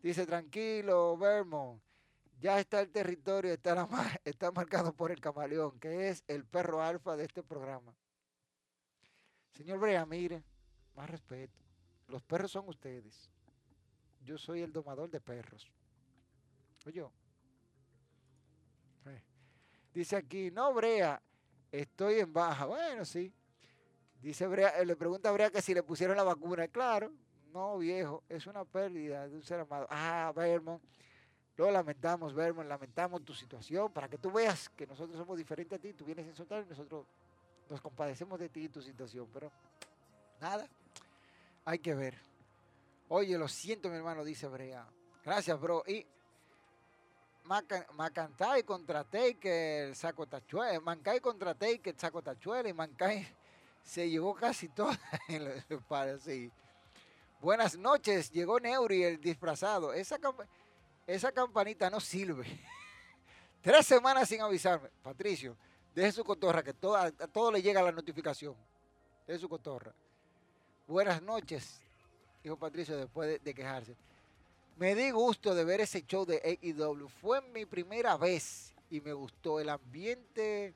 [0.00, 1.82] Dice, tranquilo, Vermont.
[2.40, 3.88] Ya está el territorio, está,
[4.24, 7.92] está marcado por el camaleón, que es el perro alfa de este programa.
[9.52, 10.44] Señor Brea, mire,
[10.94, 11.60] más respeto.
[12.06, 13.28] Los perros son ustedes.
[14.24, 15.68] Yo soy el domador de perros.
[16.86, 17.04] Oye.
[19.88, 19.94] Eh.
[19.94, 21.20] Dice aquí, no, Brea,
[21.72, 22.66] estoy en baja.
[22.66, 23.32] Bueno, sí.
[24.20, 26.68] Dice Brea, le pregunta a Brea que si le pusieron la vacuna.
[26.68, 27.12] Claro,
[27.52, 29.86] no, viejo, es una pérdida de un ser amado.
[29.90, 30.82] Ah, Vermont,
[31.56, 35.80] lo lamentamos, Vermont, lamentamos tu situación para que tú veas que nosotros somos diferentes a
[35.80, 35.92] ti.
[35.92, 37.06] Tú vienes a insultar y nosotros
[37.68, 39.50] nos compadecemos de ti y tu situación, pero
[40.40, 40.66] nada,
[41.64, 42.18] hay que ver.
[43.08, 44.86] Oye, lo siento, mi hermano, dice Brea.
[45.24, 45.82] Gracias, bro.
[45.86, 46.06] Y
[47.48, 50.78] Macantay contra Taker, saco tachuela.
[50.80, 52.68] Mancay contra Taker, saco tachuela.
[52.68, 53.26] Y Mancay
[53.82, 54.90] se llevó casi todo
[55.28, 56.50] en los sí.
[57.40, 59.92] Buenas noches, llegó Neuri el disfrazado.
[59.92, 60.18] Esa,
[61.06, 62.46] esa campanita no sirve.
[63.62, 64.90] Tres semanas sin avisarme.
[65.02, 65.56] Patricio,
[65.94, 68.54] deje su cotorra, que todo, a todo le llega la notificación.
[69.26, 69.92] Deje su cotorra.
[70.88, 71.82] Buenas noches,
[72.42, 73.94] dijo Patricio después de, quejarse.
[74.78, 77.08] Me di gusto de ver ese show de AEW.
[77.08, 79.58] Fue mi primera vez y me gustó.
[79.58, 80.72] El ambiente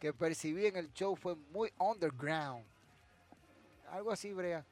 [0.00, 2.64] que percibí en el show fue muy underground.
[3.90, 4.64] Algo así, Brea.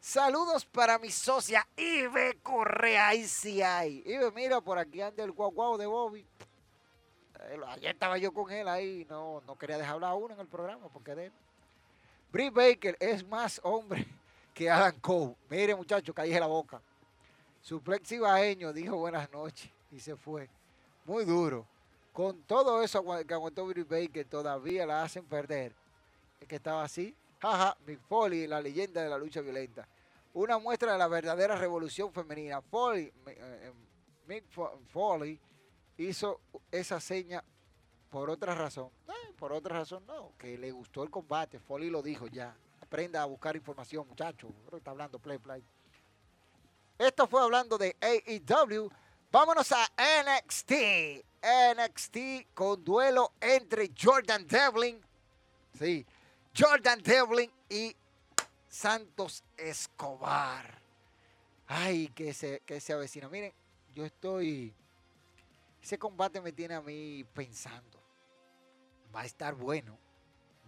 [0.00, 4.02] Saludos para mi socia Ibe Correa, hay.
[4.06, 6.26] Ibe, mira, por aquí anda el guau de Bobby.
[7.68, 10.48] Ayer estaba yo con él ahí, no, no quería dejar hablar a uno en el
[10.48, 11.32] programa porque de él.
[12.32, 14.06] Britt Baker es más hombre
[14.54, 15.36] que Adam Cole.
[15.50, 16.80] Mire, muchachos, caí la boca.
[17.68, 20.48] Su ibaeño dijo buenas noches y se fue.
[21.04, 21.66] Muy duro.
[22.14, 25.74] Con todo eso que aguantó Britt Baker, todavía la hacen perder.
[26.40, 29.86] Es que estaba así, Jaja, Mick Foley, la leyenda de la lucha violenta.
[30.32, 32.62] Una muestra de la verdadera revolución femenina.
[32.62, 33.72] Foley, eh, eh,
[34.26, 34.44] Mick
[34.90, 35.38] Foley
[35.98, 36.40] hizo
[36.72, 37.44] esa seña
[38.08, 38.88] por otra razón.
[39.08, 41.58] Eh, por otra razón no, que le gustó el combate.
[41.58, 42.56] Foley lo dijo ya.
[42.80, 44.50] aprenda a buscar información, muchachos.
[44.72, 45.62] Está hablando Play Play.
[46.98, 48.90] Esto fue hablando de AEW.
[49.30, 50.72] Vámonos a NXT.
[51.40, 55.00] NXT con duelo entre Jordan Devlin.
[55.78, 56.04] Sí,
[56.56, 57.94] Jordan Devlin y
[58.68, 60.82] Santos Escobar.
[61.68, 63.28] Ay, que se, que se avecina.
[63.28, 63.52] Miren,
[63.94, 64.74] yo estoy.
[65.80, 68.02] Ese combate me tiene a mí pensando.
[69.14, 69.96] Va a estar bueno.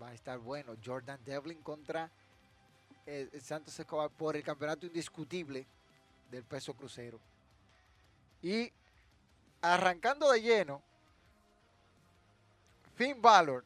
[0.01, 0.77] Va a estar bueno.
[0.85, 2.09] Jordan Devlin contra
[3.05, 5.67] eh, Santos Escobar por el campeonato indiscutible
[6.31, 7.19] del peso crucero.
[8.43, 8.73] Y
[9.61, 10.83] arrancando de lleno,
[12.95, 13.65] Finn Balor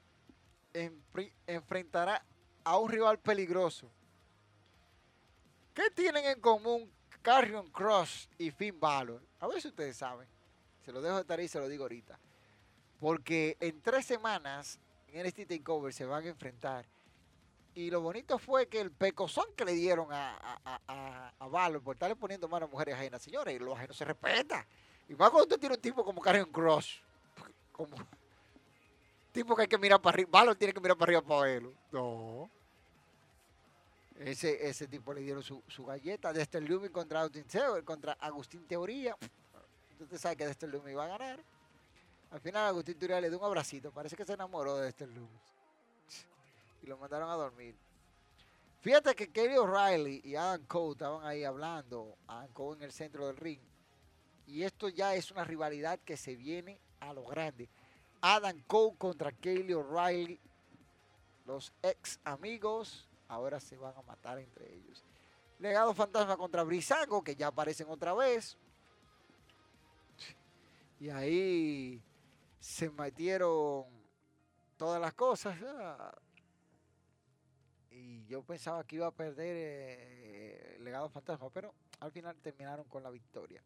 [1.47, 2.25] enfrentará
[2.65, 3.89] a un rival peligroso.
[5.75, 6.91] ¿Qué tienen en común
[7.23, 9.23] Carrion Cross y Finn Balor?
[9.41, 10.27] A ver si ustedes saben.
[10.85, 12.19] Se lo dejo de estar y se lo digo ahorita.
[13.01, 16.85] Porque en tres semanas en NXT TakeOver se van a enfrentar.
[17.75, 21.97] Y lo bonito fue que el pecozón que le dieron a, a, a, Valor por
[21.97, 24.65] estarle poniendo manos a mujeres ajenas, señores, los ajenos se respeta.
[25.09, 27.03] Y más cuando usted tiene un tipo como Karen Cross,
[27.73, 27.97] como
[29.33, 31.73] tipo que hay que mirar para arriba, Valor tiene que mirar para arriba para verlo.
[31.91, 32.49] No.
[34.21, 36.31] Ese, ese tipo le dieron su, su galleta.
[36.31, 37.45] El Lumi contra Agustín,
[37.85, 39.17] contra Agustín Teoría.
[39.99, 41.41] Usted sabe que el Lumi iba a ganar.
[42.31, 43.91] Al final Agustín Teoría le dio un abracito.
[43.91, 45.54] Parece que se enamoró de el Lumi
[46.85, 47.75] y lo mandaron a dormir.
[48.81, 53.27] Fíjate que Kelly O'Reilly y Adam Cole estaban ahí hablando, Adam Cole en el centro
[53.27, 53.61] del ring.
[54.47, 57.71] Y esto ya es una rivalidad que se viene a lo grande.
[58.21, 60.39] Adam Cole contra Kelly O'Reilly.
[61.47, 65.03] Los ex amigos ahora se van a matar entre ellos.
[65.59, 68.59] Legado Fantasma contra Brisago, que ya aparecen otra vez.
[71.01, 72.03] Y ahí
[72.61, 73.87] se metieron
[74.77, 75.57] todas las cosas
[77.95, 83.05] y yo pensaba que iba a perder eh, legado fantasma, pero al final terminaron con
[83.05, 83.63] la victoria.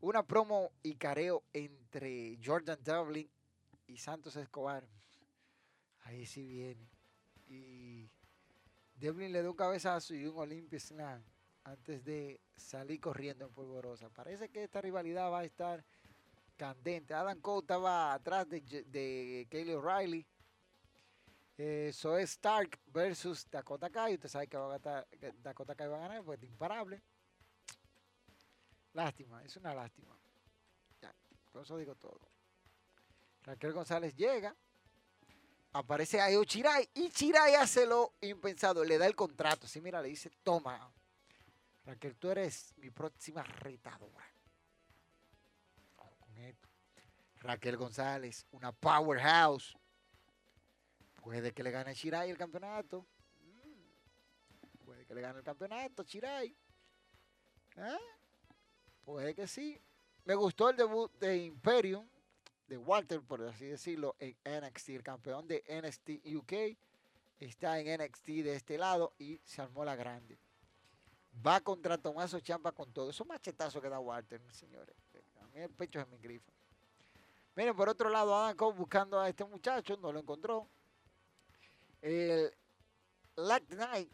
[0.00, 3.28] Una promo y careo entre Jordan Devlin
[3.88, 4.86] y Santos Escobar.
[6.04, 6.88] Ahí sí viene.
[7.48, 8.08] Y
[8.94, 11.20] Devlin le dio un cabezazo y un Olympia Slam
[11.64, 14.08] antes de salir corriendo en polvorosa.
[14.10, 15.84] Parece que esta rivalidad va a estar
[16.56, 17.14] candente.
[17.14, 20.26] Adam Cole estaba atrás de, de Kaylee O'Reilly
[21.58, 24.14] eh, Zoe Stark versus Dakota Kai.
[24.14, 25.06] Usted sabe que, va a
[25.42, 27.02] Dakota Kai va a ganar, pues es imparable.
[28.94, 30.16] Lástima, es una lástima.
[31.02, 31.12] Ya,
[31.52, 32.20] por eso digo todo.
[33.42, 34.54] Raquel González llega,
[35.72, 39.66] aparece Ayo Chirai y Chirai hace lo impensado, le da el contrato.
[39.66, 40.92] Sí, mira, le dice, toma,
[41.84, 44.24] Raquel, tú eres mi próxima retadora.
[47.40, 49.76] Raquel González, una powerhouse
[51.28, 53.04] Puede que le gane Shirai el campeonato.
[53.42, 54.82] Mm.
[54.82, 56.56] Puede que le gane el campeonato, Shirai.
[57.76, 57.98] ¿Eh?
[59.04, 59.78] Puede que sí.
[60.24, 62.08] Me gustó el debut de Imperium,
[62.66, 64.88] de Walter, por así decirlo, en NXT.
[64.88, 66.78] El campeón de NXT UK
[67.38, 70.38] está en NXT de este lado y se armó la grande.
[71.46, 73.10] Va contra Tomaso Champa con todo.
[73.10, 74.96] Esos machetazos que da Walter, señores.
[75.42, 76.50] A mí el pecho es mi grifo.
[77.54, 80.70] Miren, por otro lado, Adam Cole buscando a este muchacho, no lo encontró.
[82.00, 82.54] El
[83.34, 84.12] Black Knight,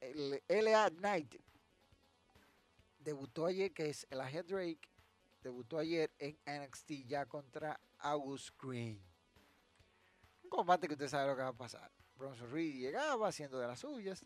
[0.00, 1.34] el LA Knight,
[2.98, 4.88] debutó ayer, que es el Agent Drake,
[5.42, 9.02] debutó ayer en NXT ya contra August Green.
[10.44, 11.90] Un combate que usted sabe lo que va a pasar.
[12.16, 14.24] Bronson Reed llegaba haciendo de las suyas,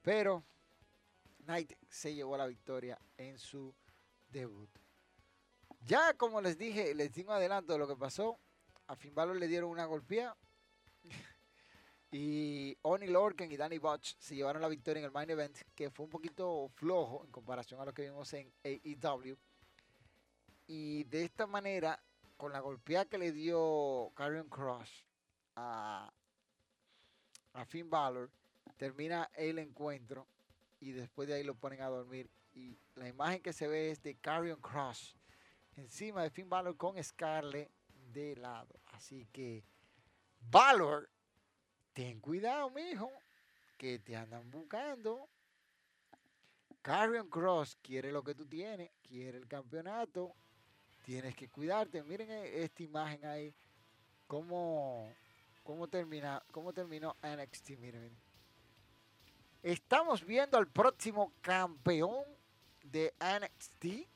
[0.00, 0.42] pero
[1.44, 3.74] Knight se llevó la victoria en su
[4.30, 4.70] debut.
[5.84, 8.38] Ya como les dije, les digo adelanto de lo que pasó,
[8.86, 10.36] a Finn Balor le dieron una golpeada
[12.14, 15.90] y Oni Lorcan y Danny Butch se llevaron la victoria en el main event, que
[15.90, 19.34] fue un poquito flojo en comparación a lo que vimos en AEW.
[20.66, 21.98] Y de esta manera,
[22.36, 25.06] con la golpeada que le dio Karrion Cross
[25.56, 26.12] a,
[27.66, 28.30] Finn Balor,
[28.76, 30.26] termina el encuentro
[30.80, 32.28] y después de ahí lo ponen a dormir.
[32.54, 35.16] Y la imagen que se ve es de Karrion Cross
[35.76, 37.70] encima de Finn Balor con Scarlett
[38.12, 38.74] de lado.
[38.92, 39.64] Así que
[40.50, 41.08] Balor
[41.92, 43.10] ten cuidado, mijo,
[43.76, 45.28] que te andan buscando.
[46.80, 50.34] Carrion Cross quiere lo que tú tienes, quiere el campeonato.
[51.04, 52.02] Tienes que cuidarte.
[52.02, 53.54] Miren e, esta imagen ahí.
[54.26, 55.12] Cómo,
[55.62, 57.70] cómo, termina, cómo terminó NXT.
[57.78, 58.16] Miren,
[59.62, 62.24] Estamos viendo al próximo campeón
[62.82, 64.08] de NXT.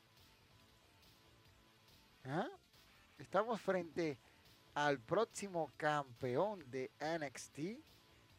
[2.24, 2.48] ¿Ah?
[3.16, 4.18] Estamos frente
[4.76, 7.58] al próximo campeón de NXT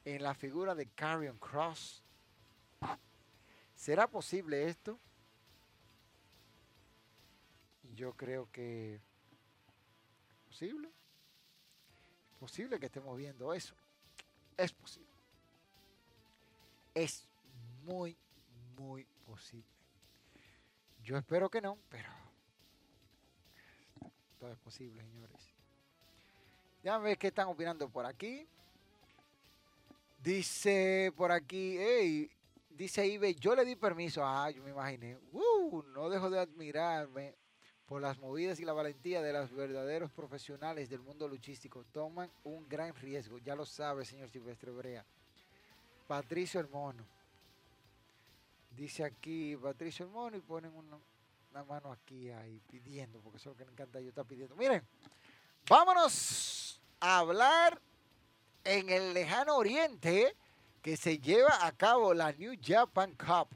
[0.06, 2.04] en la figura de Carrion Cross.
[3.74, 5.00] ¿Será posible esto?
[7.96, 9.02] Yo creo que es
[10.46, 10.92] posible.
[12.40, 13.74] Posible que estemos viendo eso.
[14.58, 15.10] Es posible.
[16.94, 17.28] Es
[17.84, 18.16] muy,
[18.78, 19.66] muy posible.
[21.02, 22.12] Yo espero que no, pero
[24.40, 25.57] todo es posible, señores.
[26.88, 28.48] Ya ver qué están opinando por aquí.
[30.24, 32.32] Dice por aquí, hey,
[32.70, 34.26] dice Ibe, yo le di permiso.
[34.26, 35.18] Ah, yo me imaginé.
[35.34, 37.36] Uh, no dejo de admirarme
[37.88, 41.84] por las movidas y la valentía de los verdaderos profesionales del mundo luchístico.
[41.92, 45.04] Toman un gran riesgo, ya lo sabe, señor Silvestre Brea.
[46.08, 47.04] Patricio el Mono.
[48.78, 50.98] Dice aquí Patricio el Mono y ponen una,
[51.52, 54.56] una mano aquí ahí pidiendo, porque eso es lo que me encanta yo está pidiendo.
[54.56, 54.82] Miren,
[55.68, 56.57] vámonos
[57.00, 57.82] hablar
[58.64, 60.36] en el lejano oriente
[60.82, 63.50] que se lleva a cabo la New Japan Cup.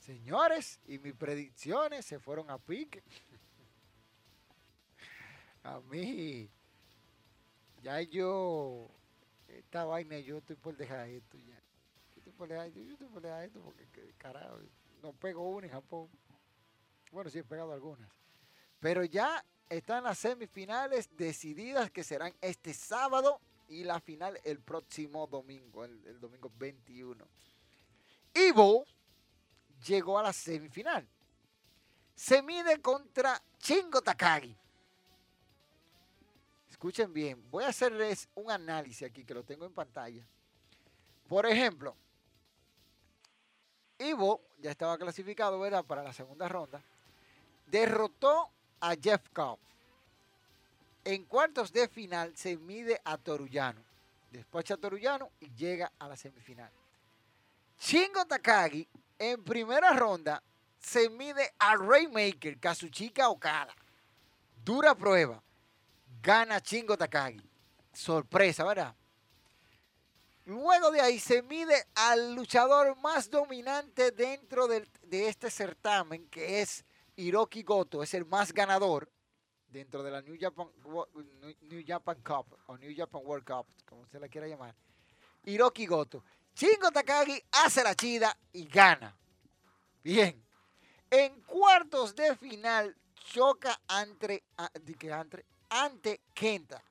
[0.00, 3.02] Señores, y mis predicciones se fueron a pique.
[5.64, 6.50] A mí,
[7.82, 8.88] ya yo,
[9.46, 11.54] esta vaina, yo estoy por dejar esto ya.
[11.54, 14.58] Yo estoy por dejar, yo estoy por dejar esto porque, que- carajo,
[15.02, 16.08] no pego una en Japón.
[17.12, 18.10] Bueno, sí he pegado algunas.
[18.80, 19.44] Pero ya
[19.76, 26.20] están las semifinales decididas que serán este sábado y la final el próximo domingo, el,
[26.20, 27.24] domingo 21.
[28.34, 28.84] Ivo
[29.86, 31.08] llegó a la semifinal.
[32.14, 34.54] Se mide contra Chingo Takagi.
[36.68, 40.22] Escuchen bien, voy a hacerles un análisis aquí que lo tengo en pantalla.
[41.28, 41.96] Por ejemplo,
[43.98, 45.84] Ivo ya estaba clasificado, ¿verdad?
[45.84, 46.82] Para la segunda ronda.
[47.66, 48.50] Derrotó
[48.82, 49.58] a Jeff Cobb.
[51.04, 53.80] En cuartos de final se mide a Torullano.
[54.30, 56.70] Despacha a Torullano y llega a la semifinal.
[57.80, 58.86] Shingo Takagi
[59.18, 60.42] en primera ronda
[60.78, 63.74] se mide a Raymaker, Kazuchika Okada.
[64.64, 65.42] Dura prueba.
[66.22, 67.42] Gana Shingo Takagi.
[67.92, 68.94] Sorpresa, ¿verdad?
[70.46, 74.88] Luego de ahí se mide al luchador más dominante dentro de
[75.28, 76.84] este certamen, que es
[77.16, 78.02] Hiroki Goto.
[78.02, 79.10] Es el más ganador
[79.68, 80.68] dentro de la New Japan,
[81.62, 84.74] New- Japan Cup o New Japan World Cup, como usted la quiera llamar.
[85.44, 86.24] Hiroki Goto.
[86.54, 89.16] Shingo Takagi hace la chida y gana.
[90.04, 90.42] Bien.
[91.10, 94.44] En cuartos de final choca ante,
[95.70, 96.82] ante Kenta.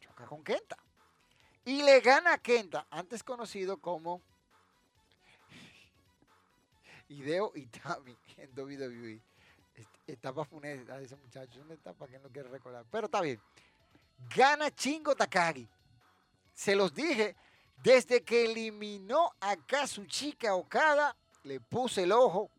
[0.00, 0.76] Choca con Kenta.
[1.64, 4.20] Y le gana a Kenta, antes conocido como
[7.12, 9.20] Hideo Itami en WWE.
[10.06, 12.84] Etapa funesta ese muchacho, es una etapa que no quiere recordar.
[12.90, 13.40] Pero está bien.
[14.34, 15.68] Gana Chingo Takagi.
[16.54, 17.36] Se los dije,
[17.82, 22.50] desde que eliminó a Kazuchika Okada, le puse el ojo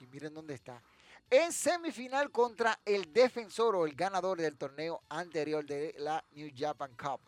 [0.00, 0.82] y miren dónde está.
[1.28, 6.94] En semifinal contra el defensor o el ganador del torneo anterior de la New Japan
[6.96, 7.20] Cup.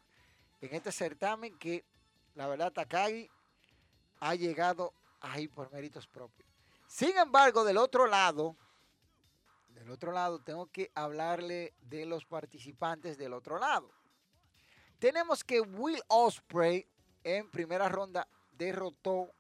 [0.61, 1.85] En este certamen que
[2.35, 3.29] la verdad Takagi
[4.21, 6.48] ha llegado ahí por méritos propios.
[6.89, 8.57] Sin embargo, del otro lado,
[9.69, 13.93] del otro lado, tengo que hablarle de los participantes del otro lado.
[14.99, 16.89] Tenemos que Will Osprey
[17.23, 19.31] en primera ronda derrotó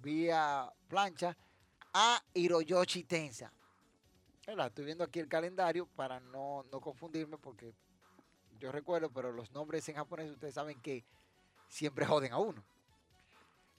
[0.00, 1.36] vía plancha
[1.92, 3.52] a Hiroyoshi Tensa.
[4.46, 7.74] Estoy viendo aquí el calendario para no, no confundirme porque
[8.60, 11.04] yo recuerdo, pero los nombres en japonés ustedes saben que
[11.68, 12.64] siempre joden a uno.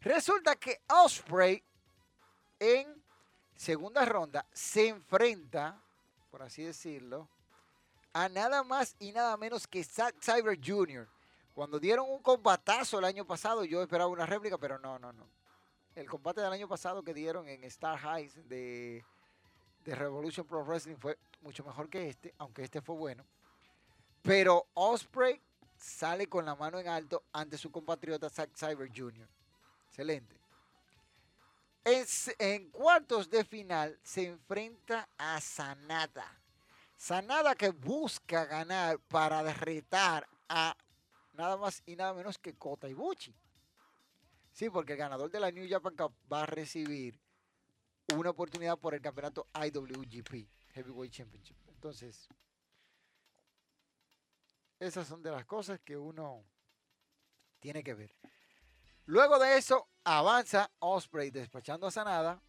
[0.01, 1.63] Resulta que Osprey
[2.59, 3.01] en
[3.55, 5.81] segunda ronda se enfrenta,
[6.31, 7.27] por así decirlo,
[8.13, 11.07] a nada más y nada menos que Zack Cyber Jr.
[11.53, 15.27] Cuando dieron un combatazo el año pasado, yo esperaba una réplica, pero no, no, no.
[15.95, 19.03] El combate del año pasado que dieron en Star Highs de,
[19.83, 23.25] de Revolution Pro Wrestling fue mucho mejor que este, aunque este fue bueno.
[24.21, 25.41] Pero Osprey
[25.77, 29.27] sale con la mano en alto ante su compatriota Zack Cyber Jr.
[29.89, 30.36] Excelente.
[32.39, 36.37] En, cuartos de final se enfrenta a Sanada.
[36.97, 40.75] Sanada que busca ganar para retar a
[41.31, 43.33] nada más y nada menos que Kota Ibuchi.
[44.51, 47.17] Sí, porque el ganador de la New Japan Cup va a recibir
[48.13, 51.55] una oportunidad por el campeonato IWGP, Heavyweight Championship.
[51.69, 52.27] Entonces,
[54.77, 56.43] esas son de las cosas que uno
[57.61, 58.13] tiene que ver.
[59.05, 62.41] Luego de eso, avanza Osprey despachando a Sanada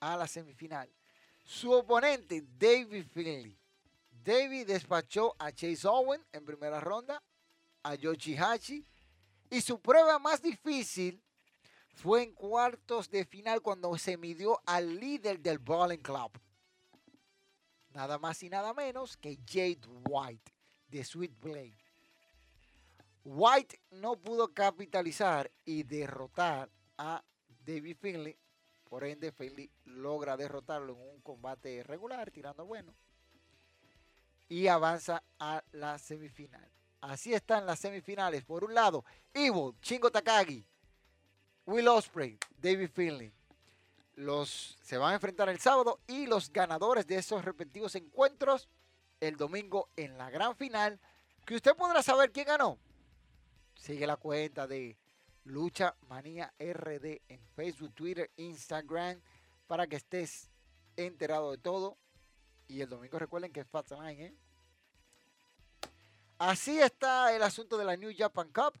[0.00, 0.92] a la semifinal.
[1.44, 3.56] Su oponente, David Finley.
[4.10, 7.22] David despachó a Chase Owen en primera ronda,
[7.84, 8.84] a Yoshihashi
[9.50, 11.22] Y su prueba más difícil
[11.94, 16.32] fue en cuartos de final cuando se midió al líder del Bowling Club.
[17.90, 20.52] Nada más y nada menos que Jade White
[20.88, 21.85] de Sweet Blade.
[23.28, 27.24] White no pudo capitalizar y derrotar a
[27.66, 28.38] David Finley.
[28.88, 32.94] Por ende, Finley logra derrotarlo en un combate regular, tirando bueno.
[34.48, 36.70] Y avanza a la semifinal.
[37.00, 38.44] Así están las semifinales.
[38.44, 39.04] Por un lado,
[39.34, 40.64] Evil, Chingo Takagi,
[41.64, 43.32] Will Osprey, David Finley.
[44.14, 48.68] Los, se van a enfrentar el sábado y los ganadores de esos respectivos encuentros
[49.18, 51.00] el domingo en la gran final.
[51.44, 52.78] Que usted podrá saber quién ganó.
[53.76, 54.96] Sigue la cuenta de
[55.44, 59.20] Lucha Manía RD en Facebook, Twitter, Instagram
[59.66, 60.50] para que estés
[60.96, 61.96] enterado de todo.
[62.68, 64.34] Y el domingo recuerden que es Fast ¿eh?
[66.38, 68.78] Así está el asunto de la New Japan Cup.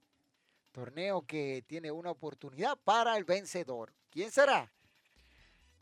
[0.72, 3.94] Torneo que tiene una oportunidad para el vencedor.
[4.10, 4.70] ¿Quién será?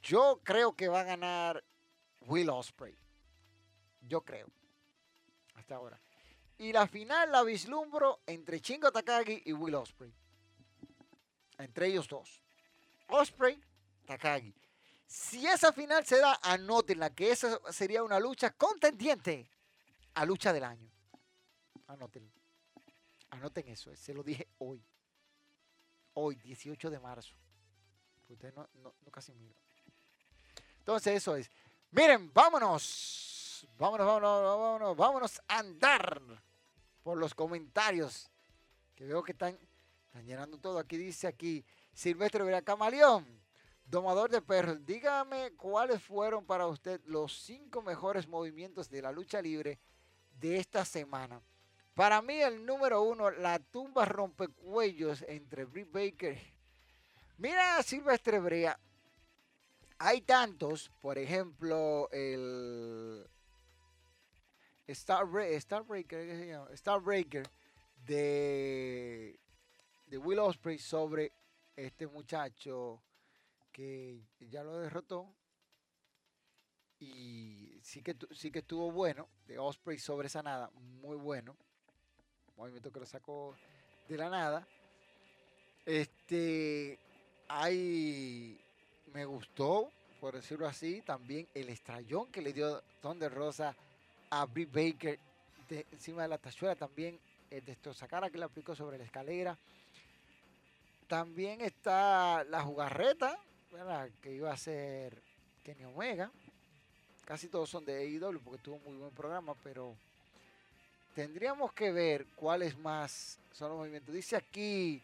[0.02, 1.64] Yo creo que va a ganar
[2.20, 2.96] Will Osprey.
[4.02, 4.46] Yo creo.
[5.54, 6.00] Hasta ahora.
[6.58, 10.12] Y la final la vislumbro entre Chingo Takagi y Will Osprey.
[11.58, 12.40] Entre ellos dos.
[13.08, 13.60] Osprey,
[14.06, 14.54] Takagi.
[15.06, 19.48] Si esa final se da, anótenla, que esa sería una lucha contendiente
[20.14, 20.90] a lucha del año.
[21.86, 22.30] Anótenlo.
[23.30, 24.82] Anoten eso, se lo dije hoy.
[26.14, 27.34] Hoy, 18 de marzo.
[28.28, 29.54] Usted no, no, casi mira.
[30.78, 31.50] Entonces, eso es.
[31.90, 33.33] Miren, vámonos.
[33.78, 36.22] Vámonos, vámonos, vámonos, vámonos a andar
[37.02, 38.30] por los comentarios.
[38.94, 39.58] Que veo que están,
[40.06, 40.78] están llenando todo.
[40.78, 43.26] Aquí dice aquí, Silvestre Vera Camaleón,
[43.84, 44.84] domador de perros.
[44.84, 49.78] Dígame cuáles fueron para usted los cinco mejores movimientos de la lucha libre
[50.40, 51.40] de esta semana.
[51.94, 56.38] Para mí el número uno, la tumba rompecuellos entre Britt Baker.
[57.38, 58.78] Mira Silvestre Brea.
[59.98, 63.24] Hay tantos, por ejemplo, el
[64.86, 65.26] Star,
[65.60, 67.46] Starbreaker, Starbreaker
[68.04, 69.38] de,
[70.06, 71.32] de Will Osprey sobre
[71.76, 73.02] este muchacho
[73.72, 75.34] que ya lo derrotó.
[77.00, 81.56] Y sí que, sí que estuvo bueno de Osprey sobre esa nada, muy bueno.
[82.56, 83.54] Movimiento que lo sacó
[84.08, 84.66] de la nada.
[85.84, 86.98] Este,
[87.48, 88.58] hay,
[89.12, 93.76] me gustó, por decirlo así, también el estrellón que le dio Thunder Rosa
[94.30, 95.18] a Baker
[95.68, 97.18] de, encima de la tachuela, también
[97.50, 99.56] el destrozacara que le aplicó sobre la escalera.
[101.06, 103.38] También está la jugarreta,
[104.22, 105.22] que iba a ser
[105.62, 106.30] Kenny Omega.
[107.24, 109.96] Casi todos son de AEW porque tuvo un muy buen programa, pero
[111.14, 114.14] tendríamos que ver cuáles más son los movimientos.
[114.14, 115.02] Dice aquí,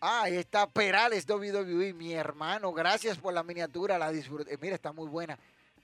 [0.00, 2.72] ah, ahí está Perales WWE, mi hermano.
[2.72, 4.56] Gracias por la miniatura, la disfruté.
[4.58, 5.38] Mira, está muy buena.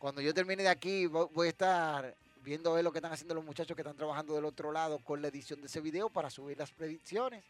[0.04, 3.74] Cuando yo termine de aquí, voy a estar viendo lo que están haciendo los muchachos
[3.74, 6.70] que están trabajando del otro lado con la edición de ese video para subir las
[6.72, 7.42] predicciones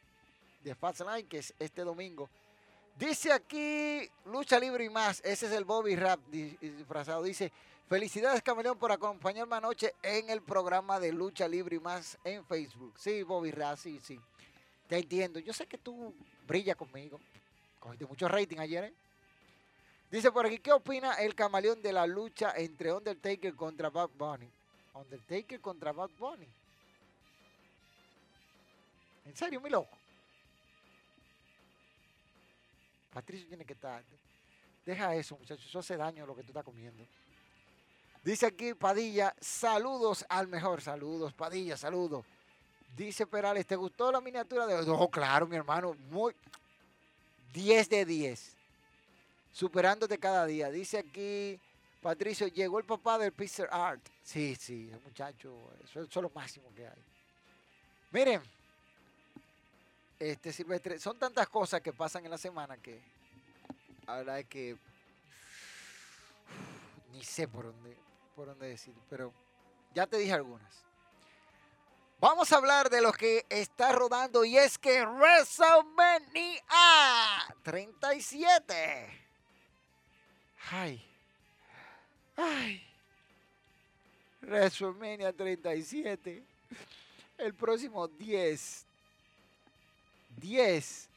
[0.62, 2.30] de Fastlane, que es este domingo.
[2.96, 5.20] Dice aquí, lucha libre y más.
[5.24, 7.24] Ese es el Bobby Rap disfrazado.
[7.24, 7.50] Dice,
[7.88, 12.94] Felicidades, Camaleón, por acompañarme anoche en el programa de Lucha Libre y más en Facebook.
[12.96, 14.20] Sí, Bobby Ra, sí, sí.
[14.86, 15.40] Te entiendo.
[15.40, 16.14] Yo sé que tú
[16.46, 17.18] brillas conmigo.
[17.80, 18.94] Cogiste mucho rating ayer, ¿eh?
[20.14, 24.48] Dice por aquí, ¿qué opina el camaleón de la lucha entre Undertaker contra Bad Bunny?
[24.94, 26.46] Undertaker contra Bad Bunny.
[29.24, 29.90] ¿En serio, mi loco?
[33.12, 34.04] Patricio tiene que estar.
[34.86, 35.66] Deja eso, muchachos.
[35.66, 37.04] Eso hace daño a lo que tú estás comiendo.
[38.22, 42.24] Dice aquí Padilla, saludos al mejor, saludos Padilla, saludos.
[42.96, 46.36] Dice Perales, ¿te gustó la miniatura de Oh, claro, mi hermano, muy
[47.52, 48.54] 10 de 10.
[49.54, 50.68] Superándote cada día.
[50.68, 51.60] Dice aquí
[52.02, 54.04] Patricio, llegó el papá del Pixar Art.
[54.22, 57.02] Sí, sí, el muchacho, eso, es lo máximo que hay.
[58.10, 58.42] Miren,
[60.18, 63.00] este Silvestre, son tantas cosas que pasan en la semana que
[64.06, 64.76] verdad es que
[67.12, 67.96] ni sé por dónde
[68.34, 69.32] por dónde decir, pero
[69.94, 70.82] ya te dije algunas.
[72.18, 76.64] Vamos a hablar de lo que está rodando y es que WrestleMania
[77.62, 79.23] 37.
[80.70, 81.00] Ay.
[82.36, 82.82] Ay.
[84.42, 86.42] WrestleMania 37.
[87.38, 88.84] El próximo 10.
[90.36, 91.08] 10.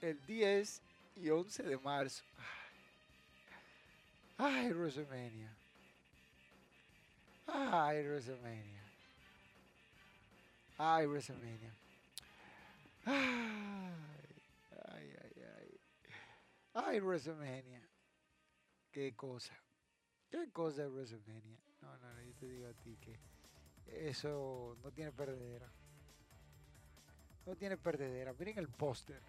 [0.00, 0.80] El 10
[1.16, 2.22] y 11 de marzo.
[4.36, 5.50] Ay, WrestleMania.
[7.46, 8.82] Ay, WrestleMania.
[10.76, 11.70] Ay, WrestleMania.
[13.06, 13.14] Ay,
[14.88, 15.80] ay, ay, ay.
[16.74, 17.83] Ay, WrestleMania.
[18.94, 19.52] Qué cosa.
[20.30, 21.58] Qué cosa es WrestleMania.
[21.82, 23.18] No, no, no, yo te digo a ti que
[24.08, 25.68] eso no tiene perdedera.
[27.44, 28.32] No tiene perdedera.
[28.38, 29.20] Miren el póster.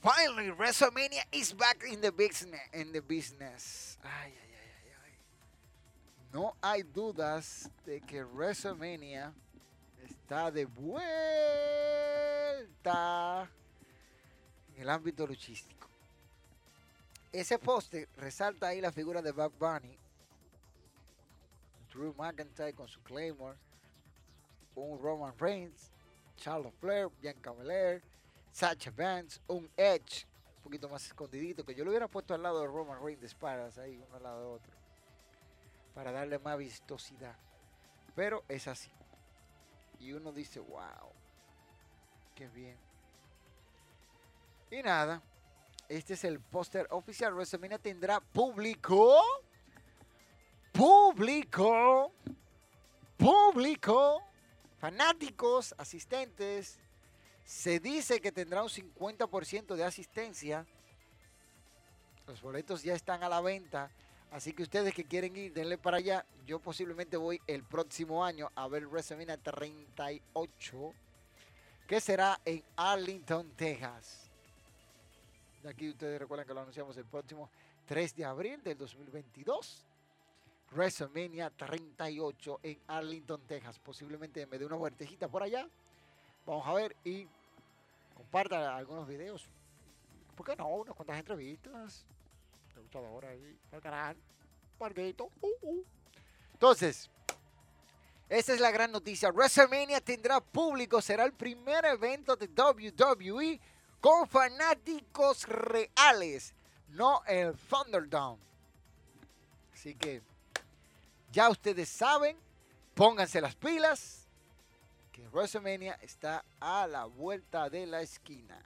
[0.00, 2.68] Finally, WrestleMania is back in the business.
[2.72, 3.96] In the business.
[4.02, 5.14] Ay, ay, ay, ay.
[6.32, 9.32] No hay dudas de que WrestleMania
[10.02, 10.98] está de vuelta
[14.74, 15.85] en el ámbito luchístico.
[17.36, 19.98] Ese póster resalta ahí la figura de Bob Bunny,
[21.92, 23.58] Drew McIntyre con su Claymore,
[24.74, 25.92] un Roman Reigns,
[26.38, 28.02] Charles Flair, Bianca Belair,
[28.52, 30.26] Sacha Vance, un Edge,
[30.56, 33.82] un poquito más escondidito, que yo lo hubiera puesto al lado de Roman Reigns de
[33.82, 34.72] ahí uno al lado de otro,
[35.94, 37.36] para darle más vistosidad.
[38.14, 38.90] Pero es así.
[39.98, 41.12] Y uno dice, wow,
[42.34, 42.78] qué bien.
[44.70, 45.20] Y nada,
[45.88, 47.34] este es el póster oficial.
[47.34, 49.20] WrestleMania tendrá público.
[50.72, 52.12] Público.
[53.16, 54.22] Público.
[54.78, 56.78] Fanáticos, asistentes.
[57.44, 60.66] Se dice que tendrá un 50% de asistencia.
[62.26, 63.90] Los boletos ya están a la venta.
[64.32, 66.26] Así que ustedes que quieren ir, denle para allá.
[66.44, 70.94] Yo posiblemente voy el próximo año a ver WrestleMania 38.
[71.86, 74.25] Que será en Arlington, Texas.
[75.66, 77.50] Aquí ustedes recuerdan que lo anunciamos el próximo
[77.86, 79.84] 3 de abril del 2022.
[80.72, 83.78] WrestleMania 38 en Arlington, Texas.
[83.78, 85.68] Posiblemente me dé una vueltecita por allá.
[86.44, 87.26] Vamos a ver y
[88.14, 89.48] compartan algunos videos.
[90.36, 90.68] ¿Por qué no?
[90.68, 92.04] Unas cuantas entrevistas.
[92.74, 94.16] De luchadora ahí al canal.
[94.78, 95.30] Marguito.
[95.40, 95.84] Uh, uh.
[96.52, 97.10] Entonces,
[98.28, 99.30] esta es la gran noticia.
[99.30, 101.00] WrestleMania tendrá público.
[101.00, 103.60] Será el primer evento de WWE
[104.06, 106.54] con fanáticos reales,
[106.90, 108.40] no el Thunderdome.
[109.72, 110.22] Así que
[111.32, 112.36] ya ustedes saben,
[112.94, 114.28] pónganse las pilas,
[115.10, 118.64] que WrestleMania está a la vuelta de la esquina.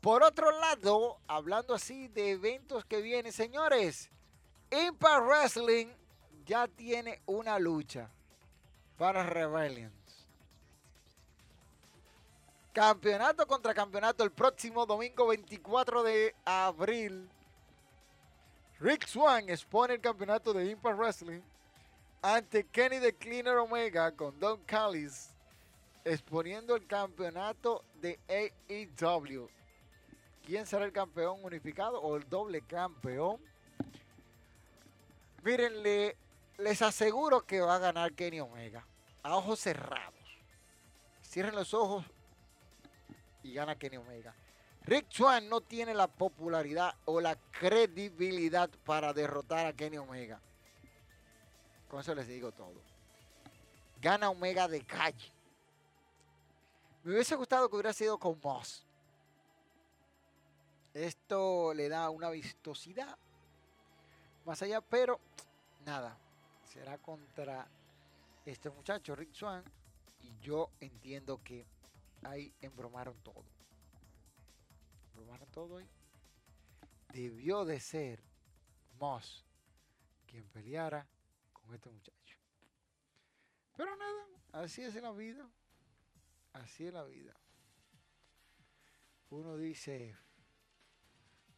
[0.00, 4.08] Por otro lado, hablando así de eventos que vienen, señores,
[4.70, 5.88] Impact Wrestling
[6.46, 8.08] ya tiene una lucha
[8.96, 10.03] para Rebellions.
[12.74, 17.30] Campeonato contra campeonato el próximo domingo 24 de abril.
[18.80, 21.40] Rick Swan expone el campeonato de Impact Wrestling
[22.20, 25.30] ante Kenny the Cleaner Omega con Don Callis
[26.04, 29.48] exponiendo el campeonato de AEW.
[30.44, 33.38] ¿Quién será el campeón unificado o el doble campeón?
[35.44, 35.80] Miren,
[36.58, 38.84] les aseguro que va a ganar Kenny Omega.
[39.22, 40.12] A ojos cerrados.
[41.22, 42.04] Cierren los ojos
[43.44, 44.34] y gana Kenny Omega.
[44.82, 50.40] Rick Swan no tiene la popularidad o la credibilidad para derrotar a Kenny Omega.
[51.88, 52.74] Con eso les digo todo.
[54.00, 55.30] Gana Omega de calle.
[57.04, 58.84] Me hubiese gustado que hubiera sido con Moss.
[60.92, 63.16] Esto le da una vistosidad
[64.44, 65.18] más allá, pero
[65.84, 66.16] nada.
[66.72, 67.66] Será contra
[68.44, 69.64] este muchacho, Rick Swan.
[70.20, 71.66] Y yo entiendo que
[72.24, 73.44] ahí embromaron todo.
[75.06, 75.88] Embromaron todo ahí.
[77.12, 78.22] Debió de ser
[78.98, 79.44] Moss
[80.26, 81.06] quien peleara
[81.52, 82.38] con este muchacho.
[83.76, 85.48] Pero nada, así es la vida.
[86.52, 87.34] Así es la vida.
[89.30, 90.16] Uno dice,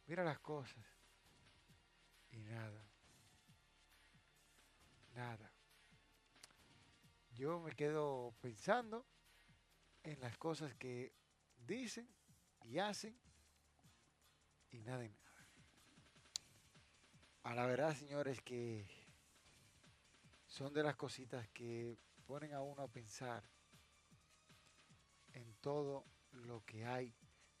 [0.07, 0.83] mira las cosas.
[2.31, 2.83] Y nada.
[5.13, 5.51] Nada.
[7.31, 9.05] Yo me quedo pensando
[10.11, 11.13] en las cosas que
[11.57, 12.07] dicen
[12.63, 13.19] y hacen
[14.69, 15.49] y nada y nada.
[17.43, 18.87] A la verdad, señores, que
[20.45, 23.43] son de las cositas que ponen a uno a pensar
[25.33, 27.13] en todo lo que hay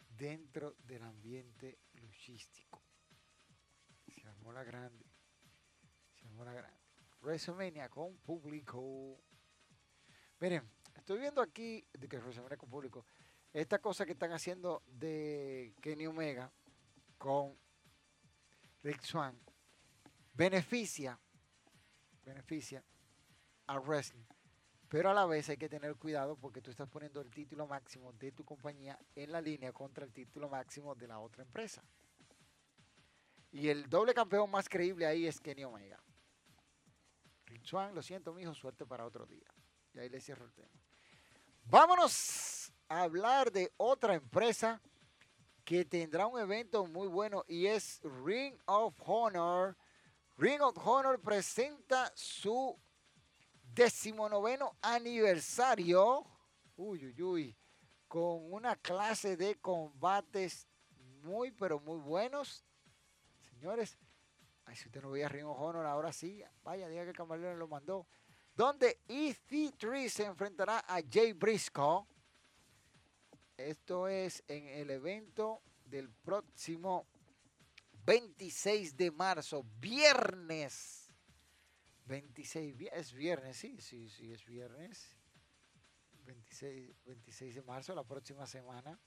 [0.09, 2.81] dentro del ambiente luchístico.
[4.07, 5.05] Se armó la grande.
[6.15, 6.79] Se armó la grande.
[7.21, 9.21] WrestleMania con público.
[10.39, 13.05] Miren, estoy viendo aquí, de que WrestleMania con público,
[13.53, 16.51] esta cosa que están haciendo de Kenny Omega
[17.17, 17.57] con
[18.83, 19.39] Rick Swan
[20.37, 21.19] beneficia,
[22.23, 22.83] beneficia
[23.65, 24.25] al wrestling.
[24.87, 28.13] Pero a la vez hay que tener cuidado porque tú estás poniendo el título máximo
[28.13, 31.83] de tu compañía en la línea contra el título máximo de la otra empresa.
[33.51, 36.01] Y el doble campeón más creíble ahí es Kenny Omega.
[37.47, 39.47] Rick Swan, lo siento, mijo, suerte para otro día.
[39.93, 40.86] Y ahí le cierro el tema.
[41.69, 44.81] Vámonos hablar de otra empresa
[45.65, 49.75] que tendrá un evento muy bueno y es Ring of Honor.
[50.37, 52.79] Ring of Honor presenta su
[53.73, 56.25] decimonoveno aniversario.
[56.77, 57.57] Uy, uy, uy.
[58.07, 60.69] Con una clase de combates
[61.21, 62.63] muy, pero muy buenos.
[63.41, 63.97] Señores,
[64.63, 66.41] ay, si usted no veía Ring of Honor, ahora sí.
[66.63, 68.07] Vaya, diga que el camarero lo mandó.
[68.57, 72.07] Donde EC3 se enfrentará a Jay Briscoe.
[73.55, 77.05] Esto es en el evento del próximo
[78.03, 81.13] 26 de marzo, viernes.
[82.07, 85.15] 26, es viernes, sí, sí, sí, es viernes.
[86.25, 88.99] 26, 26 de marzo, la próxima semana.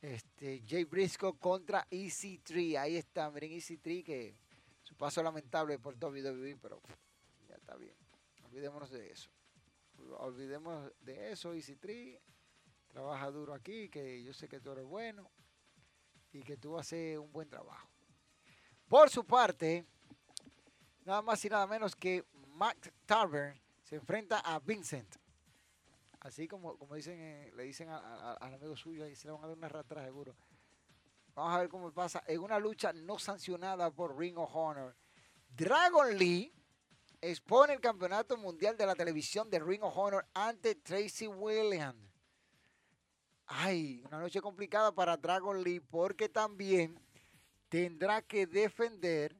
[0.00, 2.76] Este, Jay Briscoe contra EC3.
[2.76, 4.34] Ahí está, miren EC3 que
[4.82, 6.82] su paso lamentable por WWE, pero
[7.48, 8.01] ya está bien.
[8.52, 9.30] Olvidémonos de eso.
[10.18, 12.20] Olvidemos de eso, EC3.
[12.86, 15.30] Trabaja duro aquí, que yo sé que tú eres bueno
[16.32, 17.88] y que tú haces un buen trabajo.
[18.88, 19.86] Por su parte,
[21.06, 25.16] nada más y nada menos que Matt Tarver se enfrenta a Vincent.
[26.20, 29.46] Así como, como dicen, eh, le dicen al amigo suyo, ahí se le van a
[29.46, 30.36] dar una ratra seguro.
[31.34, 32.22] Vamos a ver cómo pasa.
[32.26, 34.94] En una lucha no sancionada por Ring of Honor,
[35.48, 36.52] Dragon Lee
[37.22, 42.12] expone el campeonato mundial de la televisión de Ring of Honor ante Tracy Williams.
[43.46, 46.98] Ay, una noche complicada para Dragon Lee porque también
[47.68, 49.36] tendrá que defender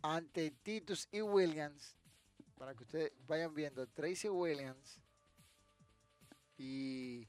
[0.00, 1.96] ante Titus y Williams.
[2.56, 4.98] Para que ustedes vayan viendo, Tracy Williams
[6.56, 7.28] y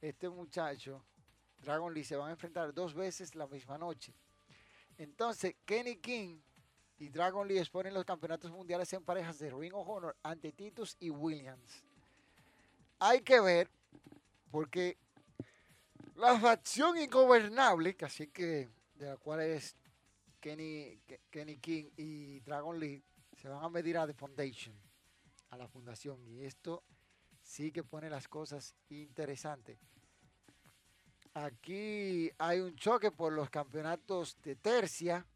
[0.00, 1.04] este muchacho,
[1.58, 4.14] Dragon Lee, se van a enfrentar dos veces la misma noche.
[4.96, 6.38] Entonces, Kenny King
[6.98, 10.96] y Dragon Lee exponen los campeonatos mundiales en parejas de Ring of Honor ante Titus
[11.00, 11.84] y Williams.
[12.98, 13.70] Hay que ver,
[14.50, 14.96] porque
[16.16, 19.76] la facción ingobernable, que así que de la cual es
[20.40, 23.02] Kenny, Kenny King y Dragon Lee,
[23.36, 24.74] se van a medir a The Foundation,
[25.50, 26.24] a la fundación.
[26.28, 26.84] Y esto
[27.42, 29.78] sí que pone las cosas interesantes.
[31.34, 35.26] Aquí hay un choque por los campeonatos de tercia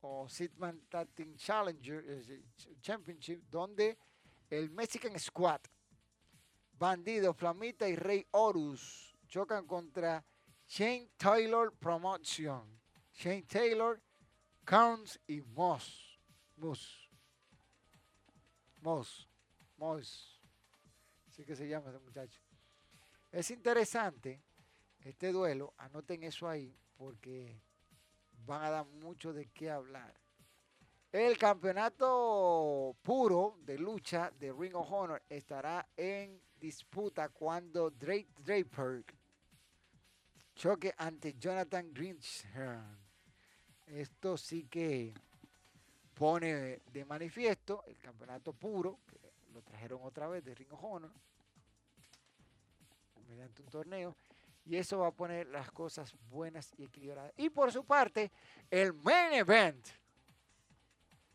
[0.00, 2.42] o Sitman Tatting Challenger eh,
[2.80, 3.98] Championship, donde
[4.50, 5.60] el Mexican Squad,
[6.72, 10.24] Bandido, Flamita y Rey Horus chocan contra
[10.66, 12.78] Shane Taylor Promotion.
[13.12, 14.00] Shane Taylor,
[14.64, 16.20] Counts y Moss.
[16.56, 17.08] Moss.
[18.80, 19.28] Moss.
[19.76, 20.40] Moss.
[21.26, 22.40] Así que se llama ese muchacho.
[23.30, 24.42] Es interesante
[25.00, 25.74] este duelo.
[25.78, 27.60] Anoten eso ahí porque
[28.48, 30.12] van a dar mucho de qué hablar.
[31.12, 39.04] El campeonato puro de lucha de Ring of Honor estará en disputa cuando Drake Draper
[40.54, 42.98] choque ante Jonathan Greensham.
[43.86, 45.14] Esto sí que
[46.14, 49.18] pone de manifiesto el campeonato puro, que
[49.52, 51.12] lo trajeron otra vez de Ring of Honor,
[53.28, 54.16] mediante un torneo,
[54.68, 57.32] y eso va a poner las cosas buenas y equilibradas.
[57.38, 58.30] Y por su parte,
[58.70, 59.88] el main event,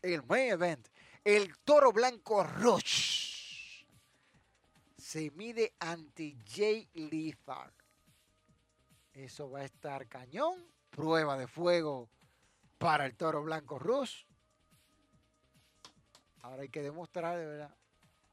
[0.02, 0.86] el main event,
[1.24, 3.84] el toro blanco Rush,
[4.96, 7.72] se mide ante Jay Lethal.
[9.12, 10.64] Eso va a estar cañón.
[10.90, 12.08] Prueba de fuego
[12.78, 14.26] para el toro blanco Rush.
[16.42, 17.76] Ahora hay que demostrar, de verdad.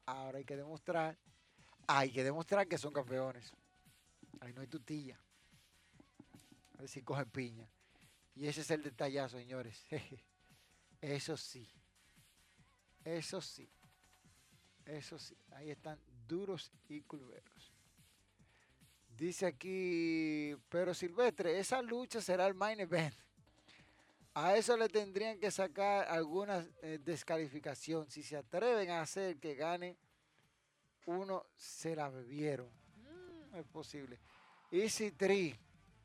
[0.06, 1.18] Ahora hay que demostrar.
[1.88, 3.52] Hay que demostrar que son campeones.
[4.40, 5.18] Ahí no hay tutilla.
[6.74, 7.68] A ver si cogen piña.
[8.34, 9.84] Y ese es el detallazo, señores.
[11.00, 11.68] Eso sí.
[13.04, 13.68] Eso sí.
[14.84, 15.36] Eso sí.
[15.50, 17.72] Ahí están duros y culveros.
[19.08, 23.14] Dice aquí, pero Silvestre, esa lucha será el main event.
[24.34, 28.10] A eso le tendrían que sacar alguna eh, descalificación.
[28.10, 29.98] Si se atreven a hacer que gane,
[31.04, 32.70] uno se la bebieron.
[33.54, 34.18] Es posible.
[34.70, 35.54] Easy Tree,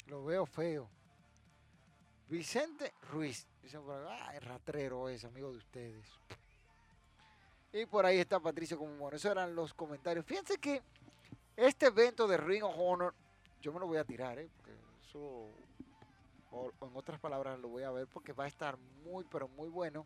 [0.08, 0.89] lo veo feo.
[2.28, 6.06] Vicente Ruiz, dicen por ah, el ratrero es amigo de ustedes.
[7.72, 9.16] Y por ahí está Patricio como bueno.
[9.16, 10.26] Esos eran los comentarios.
[10.26, 10.82] Fíjense que
[11.56, 13.14] este evento de Ring of Honor,
[13.62, 14.50] yo me lo voy a tirar, ¿eh?
[14.58, 14.74] Porque
[15.08, 15.50] eso,
[16.82, 20.06] en otras palabras, lo voy a ver porque va a estar muy, pero muy bueno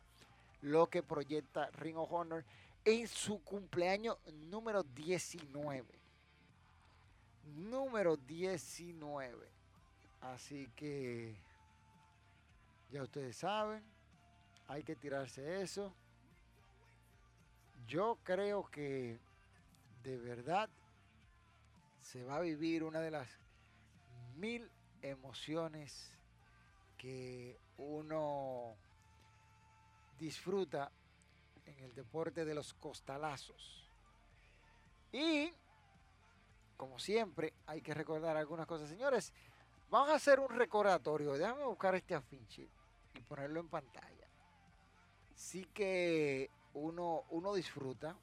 [0.62, 2.46] lo que proyecta Ring of Honor
[2.86, 6.01] en su cumpleaños número 19.
[7.46, 9.48] Número 19.
[10.22, 11.36] Así que
[12.92, 13.84] ya ustedes saben,
[14.68, 15.94] hay que tirarse eso.
[17.88, 19.20] Yo creo que
[20.04, 20.70] de verdad
[22.02, 23.28] se va a vivir una de las
[24.36, 24.70] mil
[25.02, 26.12] emociones
[26.98, 28.76] que uno
[30.20, 30.92] disfruta
[31.66, 33.90] en el deporte de los costalazos.
[35.12, 35.54] Y,
[36.82, 38.90] como siempre, hay que recordar algunas cosas.
[38.90, 39.32] Señores,
[39.92, 41.34] vamos a hacer un recordatorio.
[41.34, 42.68] Déjame buscar este afiche
[43.14, 44.28] y ponerlo en pantalla.
[45.36, 48.18] Sí que uno, uno disfruta,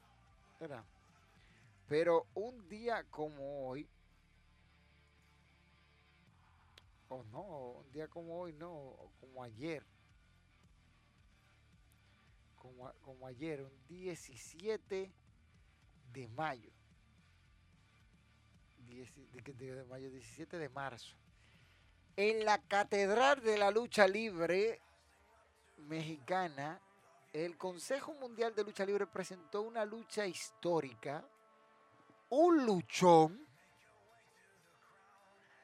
[0.59, 0.83] ¿verdad?
[1.87, 3.87] Pero un día como hoy,
[7.07, 7.41] o no,
[7.79, 9.85] un día como hoy, no, como ayer,
[12.57, 15.13] como, como ayer, un 17
[16.11, 16.73] de mayo,
[18.89, 21.15] de, mayo, 17 de marzo,
[22.15, 24.81] en la Catedral de la Lucha Libre
[25.77, 26.81] Mexicana,
[27.33, 31.23] el Consejo Mundial de Lucha Libre presentó una lucha histórica,
[32.29, 33.47] un luchón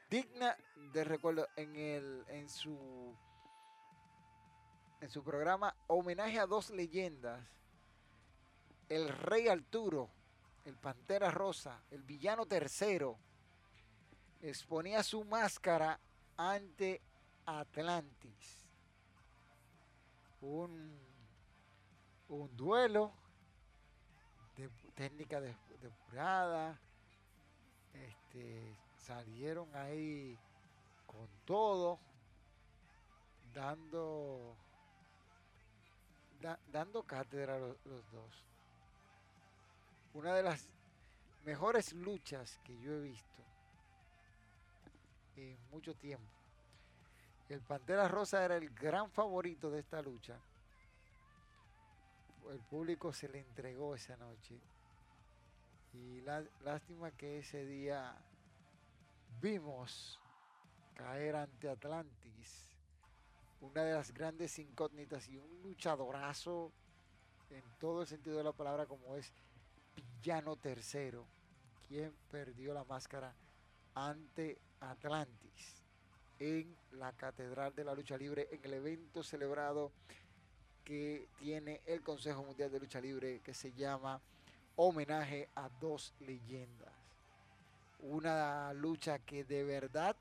[0.08, 0.56] digna
[0.92, 3.16] de recuerdo en el en su
[5.00, 7.44] en su programa homenaje a dos leyendas,
[8.88, 10.10] el Rey Arturo,
[10.66, 13.16] el Pantera Rosa, el villano tercero,
[14.42, 15.98] exponía su máscara
[16.36, 17.00] ante
[17.46, 18.66] Atlantis.
[20.40, 20.98] Un,
[22.28, 23.12] un duelo
[24.56, 26.76] de técnica depurada.
[27.94, 30.36] Este, salieron ahí
[31.06, 32.00] con todo,
[33.54, 34.56] dando,
[36.72, 38.46] dando cátedra los, los dos.
[40.16, 40.66] Una de las
[41.44, 43.42] mejores luchas que yo he visto
[45.36, 46.32] en mucho tiempo.
[47.50, 50.40] El Pantera Rosa era el gran favorito de esta lucha.
[52.50, 54.58] El público se le entregó esa noche.
[55.92, 58.16] Y la, lástima que ese día
[59.42, 60.18] vimos
[60.94, 62.70] caer ante Atlantis,
[63.60, 66.72] una de las grandes incógnitas y un luchadorazo
[67.50, 69.30] en todo el sentido de la palabra como es
[70.26, 71.24] Villano Tercero,
[71.86, 73.32] quien perdió la máscara
[73.94, 75.84] ante Atlantis
[76.40, 79.92] en la Catedral de la Lucha Libre en el evento celebrado
[80.82, 84.20] que tiene el Consejo Mundial de Lucha Libre que se llama
[84.74, 86.92] Homenaje a dos leyendas.
[88.00, 90.16] Una lucha que de verdad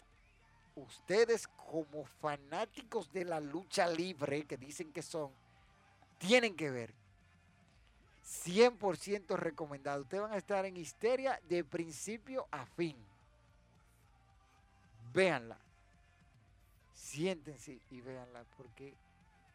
[0.75, 5.31] ustedes como fanáticos de la lucha libre que dicen que son,
[6.19, 7.04] tienen que ver.
[8.45, 10.01] 100% recomendado.
[10.03, 12.95] Ustedes van a estar en histeria de principio a fin
[15.13, 15.57] véanla.
[16.93, 18.93] Siéntense y véanla porque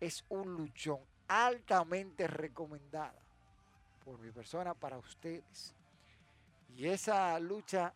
[0.00, 3.20] es un luchón altamente recomendada
[4.04, 5.74] por mi persona para ustedes.
[6.74, 7.92] Y esa lucha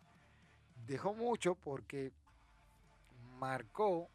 [0.86, 2.12] dejó mucho porque
[3.38, 4.08] marcó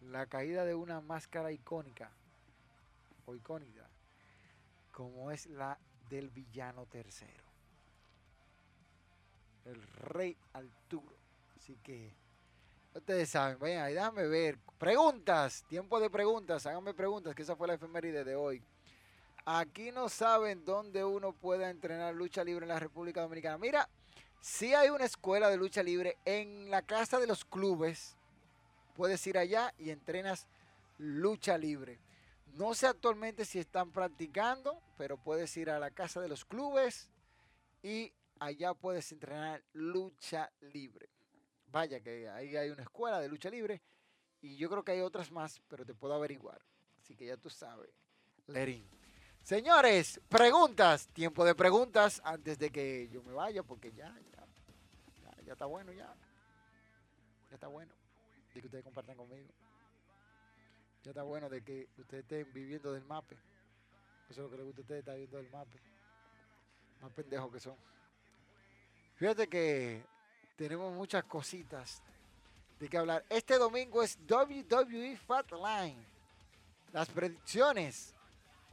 [0.00, 2.10] la caída de una máscara icónica
[3.26, 3.90] o icónica
[4.92, 5.78] como es la
[6.10, 7.44] del villano tercero.
[9.64, 11.16] El rey Arturo.
[11.56, 12.12] Así que
[12.92, 14.58] Ustedes saben, vayan ahí, déjame ver.
[14.78, 18.60] Preguntas, tiempo de preguntas, háganme preguntas, que esa fue la efeméride de hoy.
[19.44, 23.58] Aquí no saben dónde uno puede entrenar lucha libre en la República Dominicana.
[23.58, 23.88] Mira,
[24.40, 28.16] si hay una escuela de lucha libre en la casa de los clubes.
[28.96, 30.46] Puedes ir allá y entrenas
[30.98, 31.98] lucha libre.
[32.54, 37.10] No sé actualmente si están practicando, pero puedes ir a la casa de los clubes
[37.82, 41.08] y allá puedes entrenar lucha libre.
[41.66, 43.80] Vaya que ahí hay una escuela de lucha libre
[44.42, 46.60] y yo creo que hay otras más, pero te puedo averiguar.
[47.00, 47.90] Así que ya tú sabes.
[48.46, 48.86] Lerín.
[49.42, 51.08] Señores, preguntas.
[51.08, 55.92] Tiempo de preguntas antes de que yo me vaya, porque ya, ya, ya, está bueno,
[55.92, 56.14] ya.
[57.48, 57.92] Ya está bueno
[58.54, 59.48] de que ustedes compartan conmigo.
[61.02, 63.36] Ya está bueno de que ustedes estén viviendo del mape.
[64.28, 65.80] Eso es lo que les gusta a ustedes, estar viendo del mape.
[67.00, 67.76] Más pendejos que son.
[69.16, 70.04] Fíjate que
[70.56, 72.02] tenemos muchas cositas
[72.78, 73.24] de que hablar.
[73.28, 76.04] Este domingo es WWE Fatline.
[76.92, 78.14] Las predicciones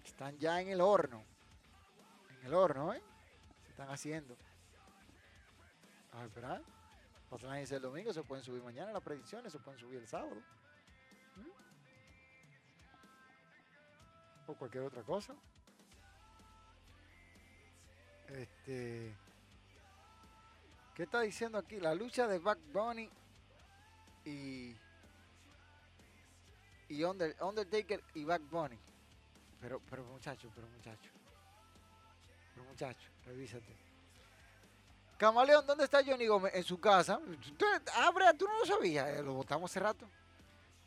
[0.03, 1.23] están ya en el horno.
[2.39, 3.01] En el horno, ¿eh?
[3.63, 4.37] Se están haciendo.
[6.13, 6.61] A esperar.
[7.29, 10.41] Fatline es el domingo, se pueden subir mañana las predicciones, se pueden subir el sábado.
[14.47, 15.35] O cualquier otra cosa.
[18.29, 19.15] Este.
[20.95, 21.79] ¿Qué está diciendo aquí?
[21.79, 23.09] La lucha de Back Bunny
[24.25, 24.75] y,
[26.89, 28.79] y Undertaker y Back Bunny.
[29.61, 31.11] Pero, pero muchacho, pero muchacho.
[32.53, 33.75] Pero muchacho, revísate.
[35.17, 36.53] Camaleón, ¿dónde está Johnny Gómez?
[36.55, 37.19] En su casa.
[37.95, 40.07] abre, tú no lo sabías, eh, lo votamos hace rato.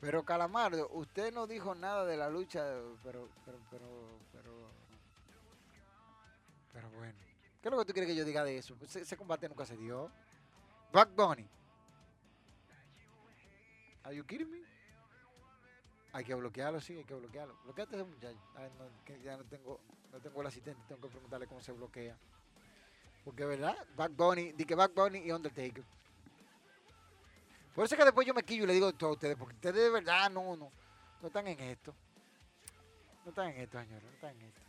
[0.01, 2.64] Pero Calamardo, usted no dijo nada de la lucha,
[3.05, 4.70] pero, pero, pero, pero,
[6.72, 7.18] pero bueno.
[7.61, 8.74] ¿Qué es lo que tú quieres que yo diga de eso?
[8.80, 10.11] Ese, combate nunca se dio.
[10.90, 11.46] Back Bunny.
[14.05, 14.62] Are you kidding me?
[16.12, 17.55] Hay que bloquearlo, sí, hay que bloquearlo.
[17.64, 18.38] Bloqueate ese muchacho.
[18.57, 19.80] no, ya no tengo,
[20.11, 22.16] no tengo el asistente, tengo que preguntarle cómo se bloquea.
[23.22, 23.76] Porque, ¿verdad?
[23.96, 25.84] Back Bunny, di que Back Bunny y Undertaker.
[27.74, 29.76] Por eso es que después yo me quillo y le digo a ustedes, porque ustedes
[29.76, 30.72] de verdad no, no,
[31.20, 31.94] no están en esto.
[33.24, 34.60] No están en esto, señores, no están en esto.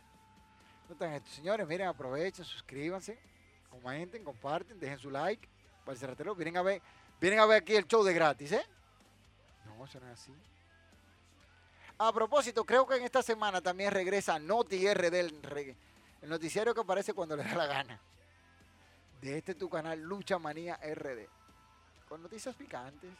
[0.88, 1.30] No están en esto.
[1.30, 3.18] Señores, miren, aprovechen, suscríbanse,
[3.70, 5.48] comenten, comparten, dejen su like.
[5.84, 6.80] Para vienen a ver,
[7.20, 8.64] vienen a ver aquí el show de gratis, ¿eh?
[9.66, 10.32] No, eso no es así.
[11.98, 15.76] A propósito, creo que en esta semana también regresa Noti RD, el,
[16.22, 18.00] el noticiario que aparece cuando le da la gana.
[19.20, 21.41] De este tu canal, Lucha Manía RD
[22.12, 23.10] con noticias picantes.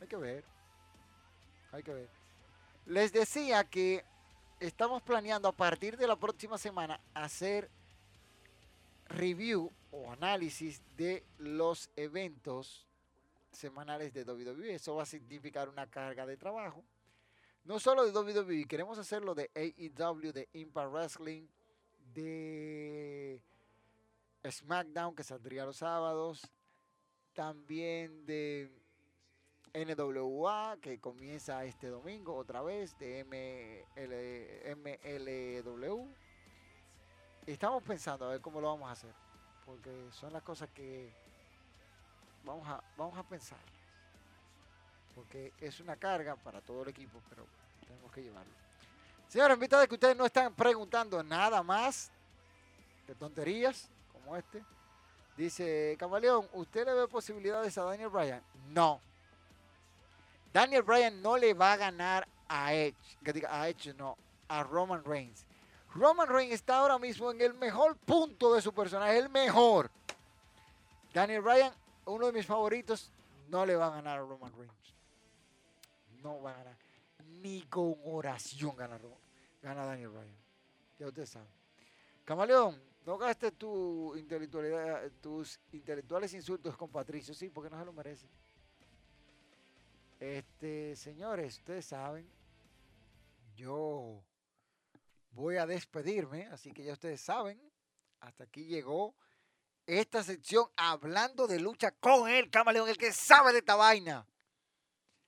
[0.00, 0.44] Hay que ver.
[1.72, 2.08] Hay que ver.
[2.86, 4.04] Les decía que
[4.60, 7.68] estamos planeando a partir de la próxima semana hacer
[9.08, 12.86] review o análisis de los eventos
[13.50, 14.76] semanales de WWE.
[14.76, 16.84] Eso va a significar una carga de trabajo.
[17.64, 21.48] No solo de WWE, queremos hacerlo de AEW, de Impact Wrestling,
[22.14, 23.42] de
[24.48, 26.48] SmackDown, que saldría los sábados,
[27.34, 28.70] también de
[29.74, 33.24] NWA, que comienza este domingo otra vez, de
[34.76, 36.08] MLW.
[37.44, 39.12] Estamos pensando a ver cómo lo vamos a hacer,
[39.66, 41.12] porque son las cosas que
[42.44, 43.58] vamos a, vamos a pensar.
[45.14, 47.44] Porque es una carga para todo el equipo, pero
[47.86, 48.52] tenemos que llevarlo.
[49.28, 52.10] Señores, invitados que ustedes no están preguntando nada más
[53.06, 54.62] de tonterías como este.
[55.36, 58.42] Dice, Camaleón, ¿usted le ve posibilidades a Daniel Bryan?
[58.68, 59.00] No.
[60.52, 63.18] Daniel Bryan no le va a ganar a Edge.
[63.24, 64.16] Que diga, a Edge no,
[64.46, 65.44] a Roman Reigns.
[65.94, 69.90] Roman Reigns está ahora mismo en el mejor punto de su personaje, el mejor.
[71.12, 71.72] Daniel Bryan,
[72.06, 73.10] uno de mis favoritos,
[73.48, 74.94] no le va a ganar a Roman Reigns.
[76.22, 76.76] No va a ganar.
[77.42, 78.98] Ni con oración gana,
[79.62, 80.36] gana Daniel Bryan.
[80.98, 81.48] Ya ustedes saben.
[82.24, 87.92] Camaleón, no gastes tu intelectualidad, tus intelectuales insultos con Patricio, sí, porque no se lo
[87.92, 88.26] merece.
[90.18, 92.26] Este, señores, ustedes saben,
[93.56, 94.22] yo
[95.32, 97.60] voy a despedirme, así que ya ustedes saben,
[98.20, 99.14] hasta aquí llegó
[99.86, 104.26] esta sección hablando de lucha con el camaleón, el que sabe de esta vaina.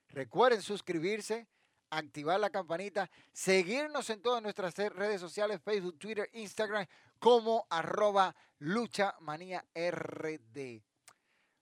[0.09, 1.47] Recuerden suscribirse,
[1.91, 6.87] activar la campanita, seguirnos en todas nuestras redes sociales, Facebook, Twitter, Instagram,
[7.19, 10.83] como arroba luchamanía RD.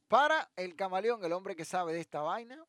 [0.09, 2.65] Para el camaleón, el hombre que sabe de esta vaina,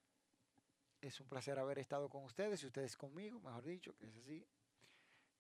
[1.02, 4.48] es un placer haber estado con ustedes y ustedes conmigo, mejor dicho, que es así.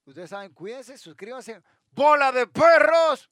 [0.06, 1.64] Ustedes saben, cuídense, suscríbanse.
[1.91, 3.30] ¡Bola de perros!